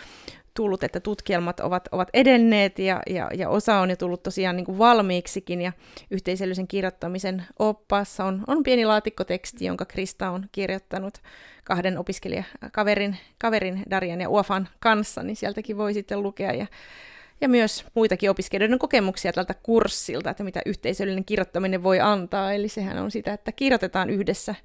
tullut, 0.58 0.84
että 0.84 1.00
tutkielmat 1.00 1.60
ovat, 1.60 1.90
ovat 1.92 2.10
edenneet 2.14 2.80
ja, 2.80 3.02
ja, 3.10 3.30
ja 3.36 3.50
osa 3.50 3.80
on 3.80 3.90
jo 3.90 3.96
tullut 3.96 4.24
tosiaan 4.24 4.56
niin 4.56 4.66
kuin 4.66 4.78
valmiiksikin 4.78 5.62
ja 5.62 5.72
yhteisöllisen 6.12 6.68
kirjoittamisen 6.68 7.44
oppaassa. 7.60 8.26
On, 8.26 8.44
on 8.48 8.64
pieni 8.64 8.86
laatikkoteksti, 8.86 9.66
jonka 9.66 9.86
Krista 9.86 10.30
on 10.30 10.46
kirjoittanut 10.52 11.14
kahden 11.64 11.98
opiskelijakaverin 11.98 13.18
kaverin 13.38 13.84
Darian 13.90 14.22
ja 14.22 14.30
Uafan 14.30 14.70
kanssa, 14.80 15.24
niin 15.24 15.36
sieltäkin 15.36 15.78
voi 15.78 15.94
sitten 15.94 16.24
lukea 16.24 16.54
ja 16.54 16.68
ja 17.42 17.50
myös 17.50 17.86
muitakin 17.94 18.30
opiskelijoiden 18.30 18.80
kokemuksia 18.80 19.34
tältä 19.34 19.54
kurssilta, 19.54 20.30
että 20.30 20.44
mitä 20.44 20.62
yhteisöllinen 20.66 21.26
kirjoittaminen 21.26 21.84
voi 21.84 22.00
antaa. 22.00 22.54
Eli 22.54 22.70
sehän 22.70 22.98
on 22.98 23.12
sitä, 23.12 23.34
että 23.34 23.52
kirjoitetaan 23.52 24.10
yhdessä 24.10 24.56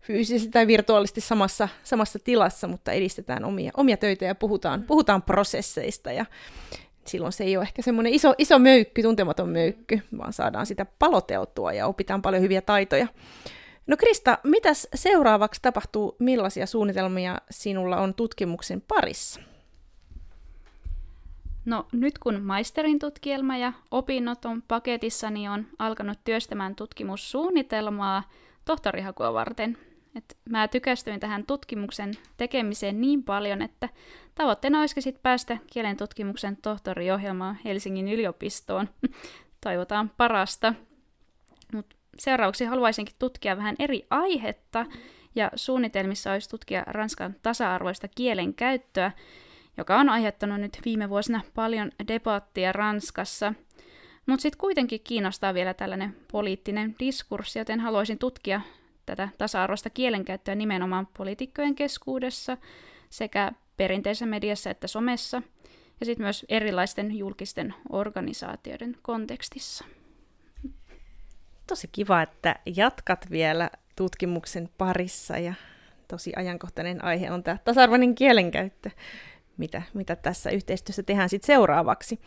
fyysisesti 0.00 0.50
tai 0.50 0.66
virtuaalisesti 0.66 1.20
samassa, 1.20 1.68
samassa 1.82 2.18
tilassa, 2.18 2.68
mutta 2.68 2.92
edistetään 2.92 3.44
omia, 3.44 3.70
omia 3.76 3.96
töitä 3.96 4.24
ja 4.24 4.34
puhutaan, 4.34 4.82
puhutaan 4.82 5.22
prosesseista. 5.22 6.12
Ja 6.12 6.26
silloin 7.04 7.32
se 7.32 7.44
ei 7.44 7.56
ole 7.56 7.62
ehkä 7.62 7.82
semmoinen 7.82 8.14
iso, 8.14 8.34
iso 8.38 8.58
möykky, 8.58 9.02
tuntematon 9.02 9.48
möykky, 9.48 10.00
vaan 10.18 10.32
saadaan 10.32 10.66
sitä 10.66 10.86
paloteltua 10.98 11.72
ja 11.72 11.86
opitaan 11.86 12.22
paljon 12.22 12.42
hyviä 12.42 12.62
taitoja. 12.62 13.06
No 13.86 13.96
Krista, 13.96 14.38
mitäs 14.44 14.88
seuraavaksi 14.94 15.62
tapahtuu? 15.62 16.16
Millaisia 16.18 16.66
suunnitelmia 16.66 17.40
sinulla 17.50 18.00
on 18.00 18.14
tutkimuksen 18.14 18.80
parissa? 18.80 19.40
No 21.70 21.86
nyt 21.92 22.18
kun 22.18 22.42
maisterin 22.42 22.98
tutkielma 22.98 23.56
ja 23.56 23.72
opinnot 23.90 24.44
on 24.44 24.62
paketissa, 24.68 25.30
niin 25.30 25.50
on 25.50 25.66
alkanut 25.78 26.18
työstämään 26.24 26.74
tutkimussuunnitelmaa 26.74 28.22
tohtorihakua 28.64 29.32
varten. 29.32 29.78
Et 30.14 30.36
mä 30.48 30.68
tykästyin 30.68 31.20
tähän 31.20 31.46
tutkimuksen 31.46 32.14
tekemiseen 32.36 33.00
niin 33.00 33.22
paljon, 33.22 33.62
että 33.62 33.88
tavoitteena 34.34 34.80
olisikin 34.80 35.02
sit 35.02 35.22
päästä 35.22 35.58
kielen 35.72 35.96
tutkimuksen 35.96 36.56
tohtoriohjelmaan 36.56 37.58
Helsingin 37.64 38.08
yliopistoon. 38.08 38.88
Toivotaan 39.64 40.10
parasta. 40.16 40.74
Mut 41.72 41.94
seuraavaksi 42.18 42.64
haluaisinkin 42.64 43.16
tutkia 43.18 43.56
vähän 43.56 43.76
eri 43.78 44.06
aihetta, 44.10 44.86
ja 45.34 45.50
suunnitelmissa 45.54 46.32
olisi 46.32 46.50
tutkia 46.50 46.82
Ranskan 46.86 47.36
tasa-arvoista 47.42 48.08
kielen 48.08 48.54
käyttöä, 48.54 49.12
joka 49.76 49.96
on 49.96 50.08
aiheuttanut 50.08 50.60
nyt 50.60 50.78
viime 50.84 51.08
vuosina 51.08 51.40
paljon 51.54 51.90
debattia 52.08 52.72
Ranskassa. 52.72 53.54
Mutta 54.26 54.42
sitten 54.42 54.58
kuitenkin 54.58 55.00
kiinnostaa 55.04 55.54
vielä 55.54 55.74
tällainen 55.74 56.16
poliittinen 56.32 56.94
diskurssi, 56.98 57.58
joten 57.58 57.80
haluaisin 57.80 58.18
tutkia 58.18 58.60
tätä 59.06 59.28
tasa-arvoista 59.38 59.90
kielenkäyttöä 59.90 60.54
nimenomaan 60.54 61.08
poliitikkojen 61.18 61.74
keskuudessa 61.74 62.56
sekä 63.10 63.52
perinteisessä 63.76 64.26
mediassa 64.26 64.70
että 64.70 64.86
somessa 64.86 65.42
ja 66.00 66.06
sitten 66.06 66.24
myös 66.24 66.46
erilaisten 66.48 67.18
julkisten 67.18 67.74
organisaatioiden 67.90 68.96
kontekstissa. 69.02 69.84
Tosi 71.66 71.88
kiva, 71.92 72.22
että 72.22 72.56
jatkat 72.76 73.30
vielä 73.30 73.70
tutkimuksen 73.96 74.68
parissa 74.78 75.38
ja 75.38 75.54
tosi 76.08 76.32
ajankohtainen 76.36 77.04
aihe 77.04 77.30
on 77.30 77.42
tämä 77.42 77.58
tasa-arvoinen 77.64 78.14
kielenkäyttö 78.14 78.90
mitä, 79.60 79.82
mitä 79.94 80.16
tässä 80.16 80.50
yhteistyössä 80.50 81.02
tehdään 81.02 81.28
sitten 81.28 81.46
seuraavaksi. 81.46 82.20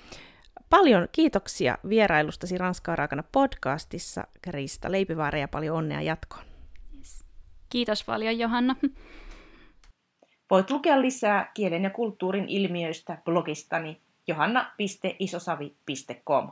Paljon 0.69 1.07
kiitoksia 1.11 1.77
vierailustasi 1.89 2.57
Ranskaa 2.57 2.95
raakana 2.95 3.23
podcastissa, 3.31 4.27
Krista 4.41 4.91
Leipivaara, 4.91 5.39
ja 5.39 5.47
paljon 5.47 5.77
onnea 5.77 6.01
jatkoon. 6.01 6.43
Yes. 6.97 7.25
Kiitos 7.69 8.03
paljon, 8.03 8.39
Johanna. 8.39 8.75
Voit 10.51 10.71
lukea 10.71 11.01
lisää 11.01 11.51
kielen 11.53 11.83
ja 11.83 11.89
kulttuurin 11.89 12.49
ilmiöistä 12.49 13.17
blogistani 13.25 14.01
johanna.isosavi.com. 14.27 16.51